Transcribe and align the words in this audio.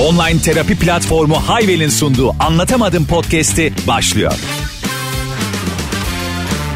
Online 0.00 0.40
terapi 0.40 0.78
platformu 0.78 1.34
Hayvel'in 1.34 1.88
sunduğu 1.88 2.32
Anlatamadım 2.40 3.06
podcast'i 3.06 3.72
başlıyor. 3.88 4.32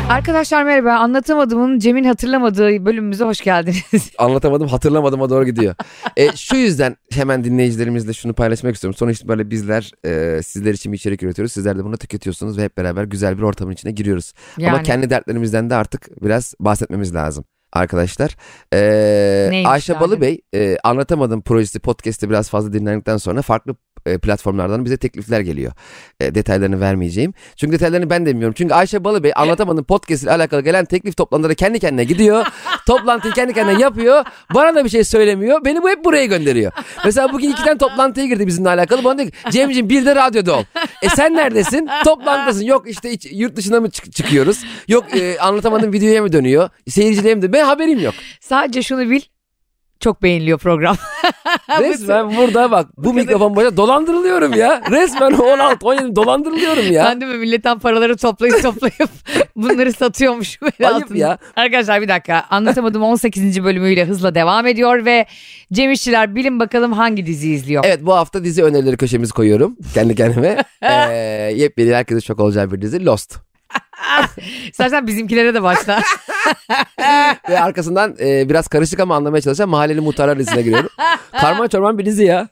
Arkadaşlar 0.08 0.62
merhaba. 0.62 0.92
Anlatamadığımın 0.92 1.78
Cem'in 1.78 2.04
hatırlamadığı 2.04 2.86
bölümümüze 2.86 3.24
hoş 3.24 3.40
geldiniz. 3.40 4.10
Anlatamadım 4.18 4.68
hatırlamadığıma 4.68 5.30
doğru 5.30 5.44
gidiyor. 5.44 5.74
e, 6.16 6.36
şu 6.36 6.56
yüzden 6.56 6.96
hemen 7.12 7.44
dinleyicilerimizle 7.44 8.12
şunu 8.12 8.34
paylaşmak 8.34 8.74
istiyorum. 8.74 8.96
Sonuç 8.98 9.16
itibariyle 9.16 9.50
bizler 9.50 9.90
e, 10.06 10.42
sizler 10.42 10.74
için 10.74 10.92
bir 10.92 10.96
içerik 10.96 11.22
üretiyoruz. 11.22 11.52
Sizler 11.52 11.78
de 11.78 11.84
bunu 11.84 11.96
tüketiyorsunuz 11.96 12.58
ve 12.58 12.62
hep 12.64 12.76
beraber 12.76 13.04
güzel 13.04 13.38
bir 13.38 13.42
ortamın 13.42 13.72
içine 13.72 13.92
giriyoruz. 13.92 14.32
Ama 14.58 14.66
Yani. 14.66 14.82
kendi 14.82 15.10
dertlerimizden 15.10 15.70
de 15.70 15.74
artık 15.74 16.22
biraz 16.22 16.54
bahsetmemiz 16.60 17.14
lazım. 17.14 17.44
Arkadaşlar 17.72 18.36
e, 18.72 19.50
Neymiş 19.50 19.70
Ayşe 19.70 19.92
derdin? 19.92 20.06
Balıbey 20.06 20.40
e, 20.54 20.76
Anlatamadım 20.84 21.42
projesi 21.42 21.80
podcast'te 21.80 22.30
biraz 22.30 22.50
fazla 22.50 22.72
dinlendikten 22.72 23.16
sonra 23.16 23.42
farklı 23.42 23.76
platformlardan 24.04 24.84
bize 24.84 24.96
teklifler 24.96 25.40
geliyor. 25.40 25.72
E, 26.20 26.34
detaylarını 26.34 26.80
vermeyeceğim. 26.80 27.34
Çünkü 27.56 27.72
detaylarını 27.72 28.10
ben 28.10 28.26
de 28.26 28.30
bilmiyorum. 28.30 28.54
Çünkü 28.58 28.74
Ayşe 28.74 29.04
Balıbey 29.04 29.32
Anlatamadım 29.36 29.84
podcast 29.84 30.22
ile 30.22 30.30
alakalı 30.30 30.60
gelen 30.60 30.84
teklif 30.84 31.16
toplantıları 31.16 31.54
kendi 31.54 31.78
kendine 31.78 32.04
gidiyor. 32.04 32.46
Toplantıyı 32.86 33.34
kendi 33.34 33.52
kendine 33.52 33.80
yapıyor. 33.82 34.24
Bana 34.54 34.74
da 34.74 34.84
bir 34.84 34.90
şey 34.90 35.04
söylemiyor. 35.04 35.64
Beni 35.64 35.82
bu 35.82 35.88
hep 35.88 36.04
buraya 36.04 36.24
gönderiyor. 36.26 36.72
Mesela 37.04 37.32
bugün 37.32 37.50
iki 37.50 37.64
tane 37.64 37.78
toplantıya 37.78 38.26
girdi 38.26 38.46
bizimle 38.46 38.68
alakalı. 38.68 39.04
Bana 39.04 39.18
diyor 39.18 39.30
ki 39.30 39.36
Cemciğim 39.50 39.88
bir 39.88 40.06
de 40.06 40.14
radyoda 40.16 40.56
ol. 40.56 40.62
E 41.02 41.08
sen 41.08 41.34
neredesin? 41.34 41.88
Toplantıdasın. 42.04 42.64
Yok 42.64 42.90
işte 42.90 43.10
iç- 43.10 43.28
yurt 43.32 43.56
dışına 43.56 43.80
mı 43.80 43.90
çık- 43.90 44.12
çıkıyoruz? 44.12 44.64
Yok 44.88 45.04
e, 45.16 45.38
anlatamadım 45.38 45.92
videoya 45.92 46.22
mı 46.22 46.32
dönüyor? 46.32 46.70
Seyirciliğe 46.88 47.34
mi 47.34 47.42
dönüyor? 47.42 47.52
Ben 47.52 47.64
haberim 47.64 48.00
yok. 48.00 48.14
Sadece 48.40 48.82
şunu 48.82 49.10
bil. 49.10 49.20
Çok 50.00 50.22
beğeniliyor 50.22 50.58
program. 50.58 50.96
Resmen 51.80 52.36
burada 52.36 52.70
bak 52.70 52.86
bu 52.96 53.14
mikrofon 53.14 53.56
başında 53.56 53.76
dolandırılıyorum 53.76 54.52
ya. 54.52 54.82
Resmen 54.90 55.32
16 55.32 55.86
17 55.86 56.16
dolandırılıyorum 56.16 56.92
ya. 56.92 57.04
Ben 57.04 57.20
de 57.20 57.26
mi 57.26 57.34
milletten 57.34 57.78
paraları 57.78 58.16
toplayıp 58.16 58.62
toplayıp 58.62 59.10
bunları 59.56 59.92
satıyormuşum. 59.92 60.68
Ayıp 60.84 60.94
altında. 61.04 61.18
ya. 61.18 61.38
Arkadaşlar 61.56 62.02
bir 62.02 62.08
dakika. 62.08 62.44
Anlatamadım 62.50 63.02
18. 63.02 63.64
bölümüyle 63.64 64.04
hızla 64.04 64.34
devam 64.34 64.66
ediyor 64.66 65.04
ve 65.04 65.26
Cem 65.72 65.90
İşçiler 65.90 66.34
bilin 66.34 66.60
bakalım 66.60 66.92
hangi 66.92 67.26
dizi 67.26 67.50
izliyor. 67.50 67.84
Evet 67.86 68.00
bu 68.02 68.14
hafta 68.14 68.44
dizi 68.44 68.64
önerileri 68.64 68.96
köşemizi 68.96 69.32
koyuyorum 69.32 69.76
kendi 69.94 70.14
kendime. 70.14 70.56
ee, 70.82 71.14
yepyeni 71.56 71.94
herkese 71.94 72.20
çok 72.20 72.40
olacağı 72.40 72.72
bir 72.72 72.82
dizi 72.82 73.06
Lost. 73.06 73.47
İstersen 74.70 75.06
bizimkilere 75.06 75.54
de 75.54 75.62
başla. 75.62 76.02
Ve 77.48 77.60
arkasından 77.60 78.16
e, 78.20 78.48
biraz 78.48 78.68
karışık 78.68 79.00
ama 79.00 79.16
anlamaya 79.16 79.40
çalışan 79.40 79.68
Mahalleli 79.68 80.00
Muhtarlar 80.00 80.38
dizisine 80.38 80.62
giriyorum. 80.62 80.90
Karman 81.32 81.68
çorman 81.68 81.98
bir 81.98 82.06
dizi 82.06 82.24
ya. 82.24 82.48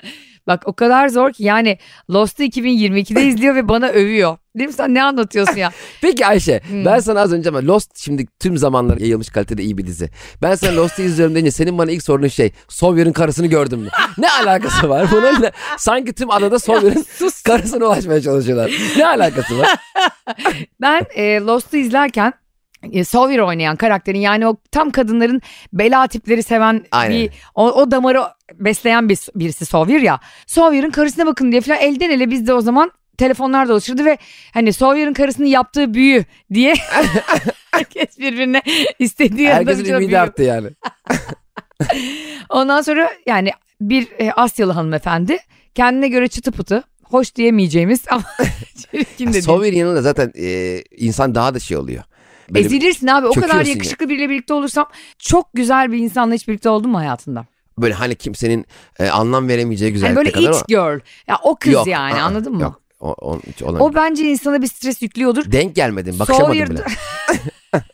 Bak 0.46 0.62
o 0.64 0.72
kadar 0.72 1.08
zor 1.08 1.32
ki 1.32 1.44
yani 1.44 1.78
Lost'u 2.10 2.42
2022'de 2.42 3.24
izliyor 3.24 3.54
ve 3.54 3.68
bana 3.68 3.88
övüyor. 3.88 4.38
Değil 4.58 4.68
mi 4.68 4.72
sen 4.74 4.94
ne 4.94 5.02
anlatıyorsun 5.02 5.56
ya? 5.56 5.70
Peki 6.02 6.26
Ayşe 6.26 6.60
Hmm. 6.68 6.84
ben 6.84 6.98
sana 6.98 7.20
az 7.20 7.32
önce 7.32 7.48
ama 7.48 7.66
Lost 7.66 7.98
şimdi 7.98 8.26
tüm 8.40 8.56
zamanlar 8.56 8.98
yayılmış 8.98 9.28
kalitede 9.28 9.62
iyi 9.62 9.78
bir 9.78 9.86
dizi. 9.86 10.10
Ben 10.42 10.54
sana 10.54 10.76
Lost'u 10.76 11.02
izliyorum 11.02 11.34
deyince 11.34 11.50
senin 11.50 11.78
bana 11.78 11.90
ilk 11.90 12.02
sorunun 12.02 12.28
şey 12.28 12.52
Sawyer'ın 12.68 13.12
karısını 13.12 13.46
gördün 13.46 13.78
mü? 13.78 13.88
Ne 14.18 14.30
alakası 14.30 14.88
var? 14.88 15.06
Bunun 15.10 15.42
ne? 15.42 15.50
Sanki 15.78 16.12
tüm 16.12 16.30
adada 16.30 16.58
Sawyer'ın 16.58 17.04
karısına 17.44 17.84
ulaşmaya 17.86 18.20
çalışıyorlar. 18.22 18.72
Ne 18.96 19.06
alakası 19.06 19.58
var? 19.58 19.68
Ben 20.80 21.06
e, 21.14 21.40
Lost'u 21.40 21.76
izlerken 21.76 22.32
e, 22.92 23.04
Sawyer 23.04 23.38
oynayan 23.38 23.76
karakterin 23.76 24.18
yani 24.18 24.46
o 24.46 24.56
tam 24.72 24.90
kadınların 24.90 25.42
bela 25.72 26.06
tipleri 26.06 26.42
seven 26.42 26.84
Aynen. 26.90 27.16
bir 27.16 27.30
o, 27.54 27.72
o 27.72 27.90
damarı 27.90 28.22
besleyen 28.54 29.08
bir, 29.08 29.18
birisi 29.34 29.66
Sawyer 29.66 30.00
ya. 30.00 30.20
Sawyer'ın 30.46 30.90
karısına 30.90 31.26
bakın 31.26 31.52
diye 31.52 31.60
falan 31.60 31.78
elden 31.80 32.10
ele 32.10 32.30
bizde 32.30 32.54
o 32.54 32.60
zaman 32.60 32.90
telefonlar 33.18 33.68
dolaşırdı 33.68 34.04
ve 34.04 34.18
hani 34.54 34.72
Sawyer'ın 34.72 35.12
karısının 35.12 35.46
yaptığı 35.46 35.94
büyü 35.94 36.24
diye 36.54 36.74
herkes 37.70 38.18
birbirine 38.18 38.62
istediği 38.98 39.48
Herkesin 39.48 39.84
ümidi 39.84 40.18
arttı 40.18 40.42
yani. 40.42 40.68
Ondan 42.48 42.82
sonra 42.82 43.10
yani 43.26 43.50
bir 43.80 44.08
e, 44.18 44.32
Asyalı 44.32 44.72
hanımefendi 44.72 45.38
kendine 45.74 46.08
göre 46.08 46.28
çıtı 46.28 46.52
pıtı 46.52 46.82
hoş 47.04 47.34
diyemeyeceğimiz 47.34 48.00
ama 48.10 48.24
çirkin 48.90 49.32
de. 49.32 49.42
Sawyer'in 49.42 49.76
yanında 49.76 50.02
zaten 50.02 50.32
e, 50.38 50.80
insan 50.96 51.34
daha 51.34 51.54
da 51.54 51.58
şey 51.58 51.76
oluyor. 51.76 52.02
Böyle- 52.50 52.66
Ezilirsin 52.66 53.06
abi 53.06 53.26
o 53.26 53.32
kadar 53.32 53.64
yakışıklı 53.64 54.08
biriyle 54.08 54.28
birlikte 54.30 54.54
olursam 54.54 54.88
çok 55.18 55.48
güzel 55.54 55.92
bir 55.92 55.98
insanla 55.98 56.34
hiç 56.34 56.48
birlikte 56.48 56.68
oldun 56.68 56.90
mu 56.90 56.98
hayatında? 56.98 57.46
Böyle 57.78 57.94
hani 57.94 58.14
kimsenin 58.14 58.66
e, 58.98 59.08
anlam 59.08 59.48
veremeyeceği 59.48 59.88
Hani 59.90 59.94
güzellikte 59.94 60.16
böyle 60.16 60.30
kadar 60.30 60.42
it 60.42 60.48
ama- 60.48 60.64
girl. 60.68 61.00
Ya 61.26 61.38
o 61.42 61.56
kız 61.56 61.72
Yok, 61.72 61.86
yani 61.86 62.14
aa, 62.14 62.24
anladın 62.24 62.54
mı? 62.54 62.62
Yok. 62.62 62.82
O, 63.00 63.14
o. 63.20 63.40
O 63.64 63.94
bence 63.94 64.30
insana 64.30 64.62
bir 64.62 64.66
stres 64.66 65.02
yüklüyordur. 65.02 65.52
Denk 65.52 65.76
gelmedim. 65.76 66.18
Bakışamadım 66.18 66.56
Sawyer- 66.56 66.70
bile. 66.70 66.84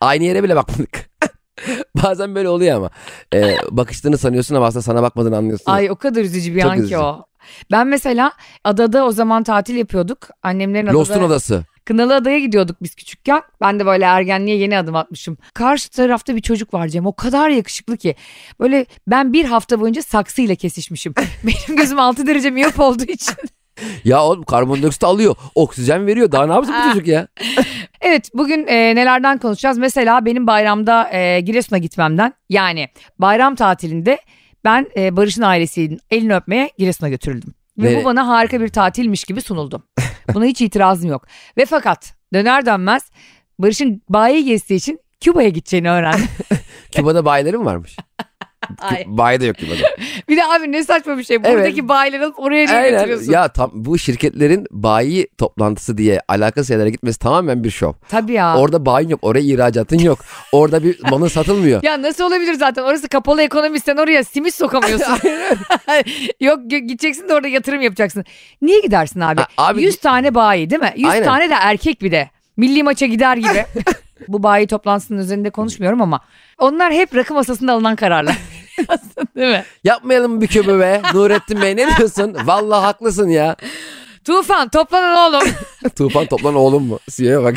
Aynı 0.00 0.24
yere 0.24 0.42
bile 0.42 0.56
bakmadık. 0.56 1.10
Bazen 2.02 2.34
böyle 2.34 2.48
oluyor 2.48 2.76
ama. 2.76 2.90
E, 3.34 3.56
bakıştığını 3.70 4.18
sanıyorsun 4.18 4.54
ama 4.54 4.66
aslında 4.66 4.82
sana 4.82 5.02
bakmadığını 5.02 5.36
anlıyorsun. 5.36 5.72
Ay 5.72 5.90
o 5.90 5.96
kadar 5.96 6.20
üzücü 6.22 6.54
bir 6.54 6.60
Çok 6.60 6.70
an 6.70 6.76
ki 6.76 6.80
üzücü. 6.82 6.96
o. 6.96 7.24
Ben 7.70 7.86
mesela 7.86 8.32
adada 8.64 9.04
o 9.04 9.12
zaman 9.12 9.42
tatil 9.42 9.76
yapıyorduk. 9.76 10.28
Annemlerin 10.42 10.86
adada. 10.86 10.98
Lost'un 10.98 11.22
odası. 11.22 11.64
Kınalı 11.84 12.14
Adaya 12.14 12.38
gidiyorduk 12.38 12.76
biz 12.82 12.94
küçükken. 12.94 13.42
Ben 13.60 13.80
de 13.80 13.86
böyle 13.86 14.04
ergenliğe 14.04 14.56
yeni 14.56 14.78
adım 14.78 14.94
atmışım. 14.96 15.38
Karşı 15.54 15.90
tarafta 15.90 16.36
bir 16.36 16.40
çocuk 16.42 16.74
var 16.74 16.88
Cem. 16.88 17.06
O 17.06 17.16
kadar 17.16 17.48
yakışıklı 17.48 17.96
ki. 17.96 18.14
Böyle 18.60 18.86
ben 19.06 19.32
bir 19.32 19.44
hafta 19.44 19.80
boyunca 19.80 20.02
saksıyla 20.02 20.54
kesişmişim. 20.54 21.14
Benim 21.44 21.76
gözüm 21.76 22.00
6 22.00 22.26
derece 22.26 22.50
miyop 22.50 22.80
olduğu 22.80 23.04
için. 23.04 23.34
Ya 24.04 24.24
oğlum 24.24 24.42
karbondioksit 24.42 25.04
alıyor. 25.04 25.36
Oksijen 25.54 26.06
veriyor. 26.06 26.32
Daha 26.32 26.46
ne 26.46 26.52
yapsın 26.52 26.74
bu 26.84 26.92
çocuk 26.92 27.06
ya? 27.06 27.28
Evet 28.02 28.28
bugün 28.34 28.66
e, 28.66 28.94
nelerden 28.96 29.38
konuşacağız? 29.38 29.78
Mesela 29.78 30.24
benim 30.24 30.46
bayramda 30.46 31.10
e, 31.12 31.40
Giresun'a 31.40 31.78
gitmemden 31.78 32.32
yani 32.48 32.88
bayram 33.18 33.54
tatilinde 33.54 34.18
ben 34.64 34.86
e, 34.96 35.16
Barış'ın 35.16 35.42
ailesinin 35.42 36.00
elini 36.10 36.34
öpmeye 36.34 36.70
Giresun'a 36.78 37.08
götürüldüm. 37.08 37.54
Ve 37.78 37.84
Nereye? 37.86 38.00
bu 38.00 38.04
bana 38.04 38.26
harika 38.28 38.60
bir 38.60 38.68
tatilmiş 38.68 39.24
gibi 39.24 39.40
sunuldu. 39.40 39.82
Buna 40.34 40.44
hiç 40.44 40.60
itirazım 40.60 41.10
yok. 41.10 41.26
Ve 41.56 41.66
fakat 41.66 42.14
döner 42.34 42.66
dönmez 42.66 43.10
Barış'ın 43.58 44.02
bayi 44.08 44.44
gezdiği 44.44 44.76
için 44.78 45.00
Küba'ya 45.20 45.48
gideceğini 45.48 45.90
öğrendim. 45.90 46.28
Küba'da 46.92 47.24
bayileri 47.24 47.58
mi 47.58 47.64
varmış? 47.64 47.96
Ay. 48.80 49.04
Bayi 49.06 49.40
de 49.40 49.46
yok 49.46 49.56
Küba'da. 49.56 49.88
bir 50.28 50.36
de 50.36 50.44
abi 50.44 50.72
ne 50.72 50.84
saçma 50.84 51.18
bir 51.18 51.24
şey. 51.24 51.44
Buradaki 51.44 51.88
bayileri 51.88 52.24
alıp 52.24 52.38
oraya 52.38 52.66
niye 52.66 52.76
Aynen. 52.78 52.90
götürüyorsun? 52.98 53.32
Ya 53.32 53.48
tam 53.48 53.70
bu 53.74 53.98
şirketlerin 53.98 54.66
bayi 54.70 55.28
toplantısı 55.38 55.98
diye 55.98 56.20
alakasız 56.28 56.70
yerlere 56.70 56.90
gitmesi 56.90 57.18
tamamen 57.18 57.64
bir 57.64 57.70
şov. 57.70 57.92
Tabii 58.08 58.32
ya. 58.32 58.56
Orada 58.58 58.86
bayin 58.86 59.08
yok. 59.08 59.20
Oraya 59.22 59.40
ihracatın 59.44 59.98
yok. 59.98 60.18
Orada 60.52 60.84
bir 60.84 61.00
malın 61.10 61.28
satılmıyor. 61.28 61.82
Ya 61.82 62.02
nasıl 62.02 62.24
olabilir 62.24 62.54
zaten 62.54 62.82
orası 62.82 63.08
kapalı 63.08 63.42
ekonomi 63.42 63.80
sen 63.80 63.96
oraya 63.96 64.24
simit 64.24 64.54
sokamıyorsun. 64.54 65.18
Yok 66.40 66.60
gideceksin 66.70 67.28
de 67.28 67.34
orada 67.34 67.48
yatırım 67.48 67.80
yapacaksın. 67.80 68.24
Niye 68.62 68.80
gidersin 68.80 69.20
abi? 69.20 69.40
Ha, 69.40 69.46
abi- 69.56 69.82
100 69.82 69.96
tane 69.96 70.34
bayi 70.34 70.70
değil 70.70 70.82
mi? 70.82 70.92
100 70.96 71.08
Aynen. 71.08 71.24
tane 71.24 71.50
de 71.50 71.54
erkek 71.60 72.02
bir 72.02 72.10
de. 72.12 72.30
Milli 72.60 72.82
maça 72.82 73.06
gider 73.06 73.36
gibi. 73.36 73.66
Bu 74.28 74.42
bayi 74.42 74.66
toplantısının 74.66 75.18
üzerinde 75.18 75.50
konuşmuyorum 75.50 76.02
ama 76.02 76.20
onlar 76.58 76.92
hep 76.92 77.14
rakı 77.16 77.34
masasında 77.34 77.72
alınan 77.72 77.96
kararlar. 77.96 78.38
değil 79.36 79.48
mi? 79.50 79.64
Yapmayalım 79.84 80.40
bir 80.40 80.46
kömü 80.46 80.80
be? 80.80 81.02
Nurettin 81.14 81.62
Bey 81.62 81.76
ne 81.76 81.96
diyorsun? 81.96 82.36
Vallahi 82.44 82.84
haklısın 82.84 83.28
ya. 83.28 83.56
Tufan 84.24 84.68
toplanın 84.68 85.16
oğlum. 85.16 85.48
Tufan 85.96 86.26
toplan 86.26 86.54
oğlum 86.54 86.86
mu? 86.86 86.98
CEO'ya 87.10 87.42
bak. 87.42 87.56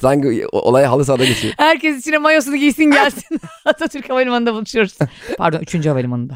Sanki 0.00 0.46
olay 0.52 0.84
halı 0.84 1.04
sahada 1.04 1.24
geçiyor. 1.24 1.54
Herkes 1.56 1.98
içine 1.98 2.18
mayosunu 2.18 2.56
giysin 2.56 2.84
gelsin. 2.84 3.40
Atatürk 3.64 4.10
Havalimanı'nda 4.10 4.54
buluşuyoruz. 4.54 4.98
Pardon 5.38 5.60
3. 5.60 5.86
havalimanında. 5.86 6.34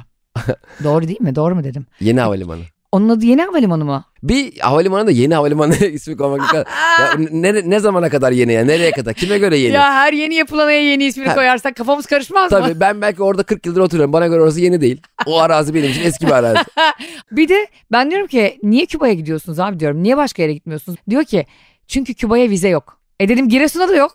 Doğru 0.84 1.08
değil 1.08 1.20
mi? 1.20 1.34
Doğru 1.34 1.54
mu 1.54 1.64
dedim? 1.64 1.86
Yeni 2.00 2.20
havalimanı. 2.20 2.62
Onun 2.92 3.08
adı 3.08 3.24
yeni 3.24 3.42
havalimanı 3.42 3.84
mı? 3.84 4.04
Bir 4.22 4.58
havalimanı 4.58 5.06
da 5.06 5.10
yeni 5.10 5.34
havalimanı 5.34 5.76
ismi 5.86 6.16
koymak 6.16 6.48
kadar. 6.50 6.66
Ya 7.00 7.14
ne, 7.30 7.70
ne 7.70 7.80
zamana 7.80 8.08
kadar 8.08 8.32
yeni 8.32 8.52
ya? 8.52 8.64
Nereye 8.64 8.90
kadar? 8.90 9.14
Kime 9.14 9.38
göre 9.38 9.56
yeni? 9.58 9.74
Ya 9.74 9.92
her 9.94 10.12
yeni 10.12 10.34
yapılana 10.34 10.72
yeni 10.72 11.04
ismini 11.04 11.28
Ha. 11.28 11.34
koyarsak 11.34 11.76
kafamız 11.76 12.06
karışmaz 12.06 12.52
mı? 12.52 12.58
Tabii 12.60 12.80
ben 12.80 13.00
belki 13.00 13.22
orada 13.22 13.42
40 13.42 13.66
yıldır 13.66 13.80
oturuyorum. 13.80 14.12
Bana 14.12 14.26
göre 14.26 14.40
orası 14.40 14.60
yeni 14.60 14.80
değil. 14.80 15.02
O 15.26 15.40
arazi 15.40 15.74
benim 15.74 15.90
için 15.90 16.02
eski 16.02 16.26
bir 16.26 16.32
arazi. 16.32 16.60
Bir 17.30 17.48
de 17.48 17.66
ben 17.92 18.10
diyorum 18.10 18.26
ki 18.26 18.58
niye 18.62 18.86
Küba'ya 18.86 19.14
gidiyorsunuz 19.14 19.60
abi 19.60 19.80
diyorum. 19.80 20.02
Niye 20.02 20.16
başka 20.16 20.42
yere 20.42 20.52
gitmiyorsunuz? 20.54 20.98
Diyor 21.10 21.24
ki 21.24 21.46
çünkü 21.86 22.14
Küba'ya 22.14 22.50
vize 22.50 22.68
yok. 22.68 22.98
E 23.20 23.28
dedim 23.28 23.48
Giresun'a 23.48 23.88
da 23.88 23.96
yok. 23.96 24.12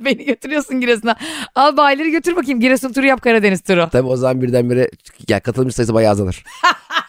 Beni 0.00 0.24
götürüyorsun 0.24 0.80
Giresun'a. 0.80 1.16
Al 1.54 1.76
bayileri 1.76 2.10
götür 2.10 2.36
bakayım 2.36 2.60
Giresun 2.60 2.92
turu 2.92 3.06
yap 3.06 3.22
Karadeniz 3.22 3.60
turu. 3.60 3.88
Tabii 3.92 4.08
o 4.08 4.16
zaman 4.16 4.42
birdenbire 4.42 4.90
ya 5.28 5.40
katılımcı 5.40 5.74
sayısı 5.74 5.94
bayağı 5.94 6.12
azalır. 6.12 6.44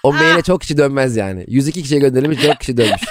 O 0.03 0.13
maile 0.13 0.41
çok 0.41 0.61
kişi 0.61 0.77
dönmez 0.77 1.17
yani. 1.17 1.45
102 1.47 1.81
kişiye 1.81 1.99
gönderilmiş 1.99 2.43
4 2.43 2.59
kişi 2.59 2.77
dönmüş. 2.77 3.01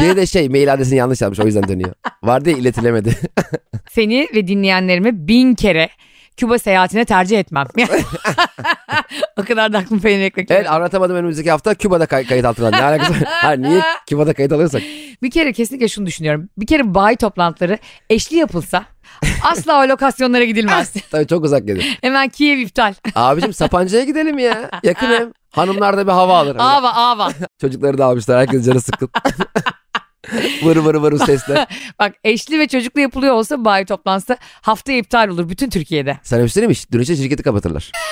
Biri 0.00 0.16
de 0.16 0.26
şey 0.26 0.48
mail 0.48 0.72
adresini 0.72 0.98
yanlış 0.98 1.20
yazmış 1.20 1.40
o 1.40 1.46
yüzden 1.46 1.68
dönüyor. 1.68 1.92
Vardı 2.22 2.50
ya 2.50 2.56
iletilemedi. 2.56 3.16
Seni 3.90 4.28
ve 4.34 4.46
dinleyenlerime 4.46 5.28
bin 5.28 5.54
kere 5.54 5.88
Küba 6.36 6.58
seyahatine 6.58 7.04
tercih 7.04 7.38
etmem. 7.38 7.66
o 9.36 9.44
kadar 9.44 9.72
da 9.72 9.78
aklım 9.78 10.00
peynir 10.00 10.24
ekmek. 10.24 10.50
Evet 10.50 10.70
anlatamadım 10.70 11.16
önümüzdeki 11.16 11.50
hafta 11.50 11.74
Küba'da 11.74 12.06
kay- 12.06 12.26
kayıt 12.26 12.44
altına. 12.44 12.70
Ne 12.70 12.82
alakası 12.82 13.10
var? 13.12 13.18
Ha, 13.24 13.52
niye 13.52 13.82
Küba'da 14.08 14.34
kayıt 14.34 14.52
alıyorsak? 14.52 14.82
Bir 15.22 15.30
kere 15.30 15.52
kesinlikle 15.52 15.88
şunu 15.88 16.06
düşünüyorum. 16.06 16.48
Bir 16.58 16.66
kere 16.66 16.94
bayi 16.94 17.16
toplantıları 17.16 17.78
eşli 18.10 18.36
yapılsa 18.36 18.84
asla 19.42 19.84
o 19.84 19.88
lokasyonlara 19.88 20.44
gidilmez. 20.44 20.92
Tabii 21.10 21.26
çok 21.26 21.44
uzak 21.44 21.66
gelir. 21.66 21.98
Hemen 22.00 22.28
Kiev 22.28 22.58
iptal. 22.58 22.94
Abicim 23.14 23.52
Sapanca'ya 23.52 24.04
gidelim 24.04 24.38
ya. 24.38 24.70
Yakın 24.82 25.06
hem. 25.06 25.32
Hanımlar 25.54 25.96
da 25.96 26.06
bir 26.06 26.12
hava 26.12 26.38
alır. 26.38 26.56
Ava 26.58 26.90
ava. 26.90 27.32
Çocukları 27.60 27.98
da 27.98 28.04
almışlar. 28.04 28.40
Herkes 28.40 28.66
canı 28.66 28.80
sıkkın. 28.80 29.10
vır 30.62 30.76
vır 30.76 30.94
vır 30.94 31.26
sesle. 31.26 31.66
Bak 31.98 32.12
eşli 32.24 32.58
ve 32.58 32.68
çocuklu 32.68 33.00
yapılıyor 33.00 33.34
olsa 33.34 33.64
bayi 33.64 33.84
toplantısı 33.84 34.36
haftaya 34.60 34.98
iptal 34.98 35.28
olur 35.28 35.48
bütün 35.48 35.70
Türkiye'de. 35.70 36.18
Bir 36.32 36.48
şey 36.48 36.66
mi? 36.66 36.74
Dönüşte 36.92 37.16
şirketi 37.16 37.42
kapatırlar. 37.42 37.92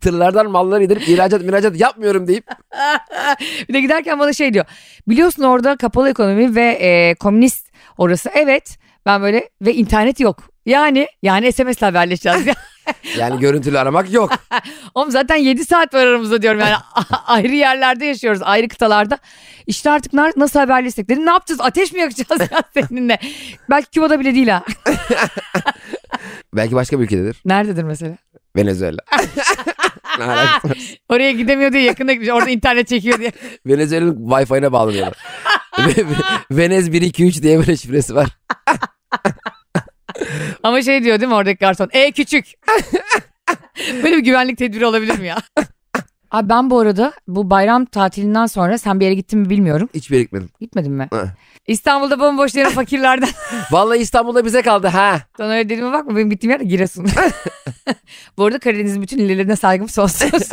Tırlardan 0.00 0.50
malları 0.50 0.84
indirip 0.84 1.08
ihracat 1.08 1.42
mihracat 1.42 1.80
yapmıyorum 1.80 2.28
deyip 2.28 2.46
Bir 3.68 3.74
de 3.74 3.80
giderken 3.80 4.18
bana 4.18 4.32
şey 4.32 4.54
diyor. 4.54 4.64
Biliyorsun 5.08 5.42
orada 5.42 5.76
kapalı 5.76 6.10
ekonomi 6.10 6.54
ve 6.54 6.78
e, 6.80 7.14
komünist 7.14 7.71
orası. 7.98 8.30
Evet 8.34 8.78
ben 9.06 9.22
böyle 9.22 9.50
ve 9.62 9.74
internet 9.74 10.20
yok. 10.20 10.52
Yani 10.66 11.08
yani 11.22 11.52
SMS'le 11.52 11.82
haberleşeceğiz. 11.82 12.46
yani 13.18 13.40
görüntülü 13.40 13.78
aramak 13.78 14.12
yok. 14.12 14.32
Oğlum 14.94 15.10
zaten 15.10 15.36
7 15.36 15.64
saat 15.64 15.94
var 15.94 16.06
aramızda 16.06 16.42
diyorum 16.42 16.60
yani 16.60 16.74
ayrı 17.26 17.54
yerlerde 17.54 18.04
yaşıyoruz 18.04 18.42
ayrı 18.42 18.68
kıtalarda. 18.68 19.18
İşte 19.66 19.90
artık 19.90 20.12
nasıl 20.36 20.60
haberleşsek 20.60 21.08
dedim 21.08 21.26
ne 21.26 21.30
yapacağız 21.30 21.60
ateş 21.60 21.92
mi 21.92 22.00
yakacağız 22.00 22.40
ya 22.52 22.62
seninle. 22.74 23.18
Belki 23.70 23.90
Küba'da 23.90 24.20
bile 24.20 24.34
değil 24.34 24.48
ha. 24.48 24.64
Belki 26.54 26.74
başka 26.74 26.98
bir 26.98 27.04
ülkededir. 27.04 27.42
Nerededir 27.44 27.82
mesela? 27.82 28.16
Venezuela. 28.56 28.98
Oraya 31.08 31.32
gidemiyor 31.32 31.72
diye 31.72 31.82
yakında 31.82 32.12
gitmiş 32.12 32.30
orada 32.30 32.50
internet 32.50 32.88
çekiyor 32.88 33.18
diye. 33.18 33.32
Venezuela'nın 33.66 34.28
Wi-Fi'ne 34.30 34.72
bağlanıyorlar. 34.72 35.16
Ve- 35.78 35.96
ve- 35.96 36.04
Venez 36.50 36.92
1 36.92 37.02
2 37.02 37.26
3 37.26 37.42
diye 37.42 37.58
böyle 37.58 37.76
şifresi 37.76 38.14
var. 38.14 38.28
Ama 40.62 40.82
şey 40.82 41.04
diyor 41.04 41.20
değil 41.20 41.28
mi 41.28 41.34
oradaki 41.34 41.58
garson? 41.58 41.88
E 41.92 42.12
küçük. 42.12 42.46
Böyle 44.02 44.16
bir 44.16 44.24
güvenlik 44.24 44.58
tedbiri 44.58 44.86
olabilir 44.86 45.18
mi 45.18 45.26
ya? 45.26 45.36
Abi 46.30 46.48
ben 46.48 46.70
bu 46.70 46.78
arada 46.80 47.12
bu 47.28 47.50
bayram 47.50 47.84
tatilinden 47.84 48.46
sonra 48.46 48.78
sen 48.78 49.00
bir 49.00 49.04
yere 49.04 49.14
gittin 49.14 49.38
mi 49.38 49.50
bilmiyorum. 49.50 49.88
Hiçbir 49.94 50.14
yere 50.16 50.22
gitmedim. 50.24 50.48
Gitmedin 50.60 50.92
mi? 50.92 51.08
İstanbul'da 51.66 52.20
bomboş 52.20 52.54
yere 52.54 52.70
fakirlerden. 52.70 53.28
Vallahi 53.70 53.98
İstanbul'da 53.98 54.44
bize 54.44 54.62
kaldı 54.62 54.86
ha. 54.86 55.20
Sana 55.36 55.52
öyle 55.52 55.64
dediğime 55.68 55.92
bakma 55.92 56.16
benim 56.16 56.30
gittiğim 56.30 56.50
yer 56.50 56.60
de 56.60 56.64
Giresun. 56.64 57.06
bu 58.38 58.44
arada 58.44 58.58
Karadeniz'in 58.58 59.02
bütün 59.02 59.18
illerine 59.18 59.56
saygım 59.56 59.88
sonsuz. 59.88 60.48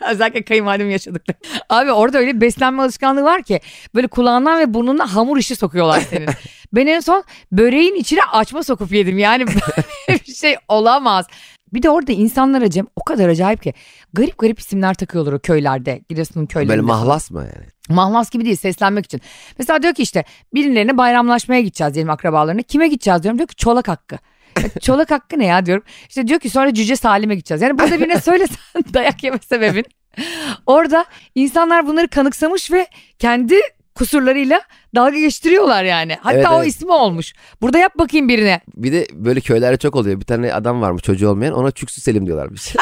Özellikle 0.10 0.42
kayınvalidem 0.42 0.90
yaşadıkları. 0.90 1.36
Abi 1.68 1.92
orada 1.92 2.18
öyle 2.18 2.36
bir 2.36 2.40
beslenme 2.40 2.82
alışkanlığı 2.82 3.22
var 3.22 3.42
ki 3.42 3.60
böyle 3.94 4.06
kulağından 4.06 4.60
ve 4.60 4.74
burnundan 4.74 5.06
hamur 5.06 5.38
işi 5.38 5.56
sokuyorlar 5.56 6.00
senin. 6.00 6.28
ben 6.72 6.86
en 6.86 7.00
son 7.00 7.24
böreğin 7.52 7.94
içine 7.94 8.20
açma 8.32 8.62
sokup 8.62 8.92
yedim. 8.92 9.18
Yani 9.18 9.46
böyle 10.08 10.20
bir 10.26 10.34
şey 10.34 10.56
olamaz. 10.68 11.26
Bir 11.72 11.82
de 11.82 11.90
orada 11.90 12.12
insanlara 12.12 12.70
Cem 12.70 12.86
o 12.96 13.04
kadar 13.04 13.28
acayip 13.28 13.62
ki 13.62 13.74
garip 14.12 14.38
garip 14.38 14.60
isimler 14.60 14.94
takıyorlar 14.94 15.32
o 15.32 15.38
köylerde. 15.38 16.00
Giresun'un 16.08 16.46
köylerinde. 16.46 16.72
Böyle 16.72 16.82
mahlas 16.82 17.30
mı 17.30 17.40
yani? 17.40 17.66
Mahlas 17.88 18.30
gibi 18.30 18.44
değil 18.44 18.56
seslenmek 18.56 19.04
için. 19.04 19.20
Mesela 19.58 19.82
diyor 19.82 19.94
ki 19.94 20.02
işte 20.02 20.24
birilerine 20.54 20.96
bayramlaşmaya 20.96 21.60
gideceğiz 21.60 21.94
diyelim 21.94 22.10
akrabalarına. 22.10 22.62
Kime 22.62 22.88
gideceğiz 22.88 23.22
diyorum. 23.22 23.38
Diyor 23.38 23.48
ki 23.48 23.56
çolak 23.56 23.88
hakkı. 23.88 24.18
Çolak 24.82 25.10
hakkı 25.10 25.38
ne 25.38 25.46
ya 25.46 25.66
diyorum. 25.66 25.84
İşte 26.08 26.28
diyor 26.28 26.40
ki 26.40 26.50
sonra 26.50 26.74
Cüce 26.74 26.96
Salim'e 26.96 27.34
gideceğiz. 27.34 27.62
Yani 27.62 27.78
burada 27.78 28.00
birine 28.00 28.20
söylesen 28.20 28.56
dayak 28.94 29.24
yeme 29.24 29.38
sebebin. 29.48 29.84
Orada 30.66 31.04
insanlar 31.34 31.86
bunları 31.86 32.08
kanıksamış 32.08 32.70
ve 32.72 32.86
kendi 33.18 33.54
kusurlarıyla 33.94 34.60
dalga 34.94 35.18
geçtiriyorlar 35.18 35.84
yani. 35.84 36.16
Hatta 36.22 36.36
Evet, 36.36 36.46
o 36.50 36.58
evet. 36.58 36.68
ismi 36.68 36.92
olmuş. 36.92 37.32
Burada 37.60 37.78
yap 37.78 37.98
bakayım 37.98 38.28
birine. 38.28 38.60
Bir 38.76 38.92
de 38.92 39.06
böyle 39.12 39.40
köylerde 39.40 39.76
çok 39.76 39.96
oluyor. 39.96 40.20
Bir 40.20 40.24
tane 40.24 40.54
adam 40.54 40.80
varmış 40.80 41.02
çocuğu 41.02 41.28
olmayan 41.28 41.54
ona 41.54 41.70
Çüksü 41.70 42.00
Selim 42.00 42.26
diyorlarmış. 42.26 42.74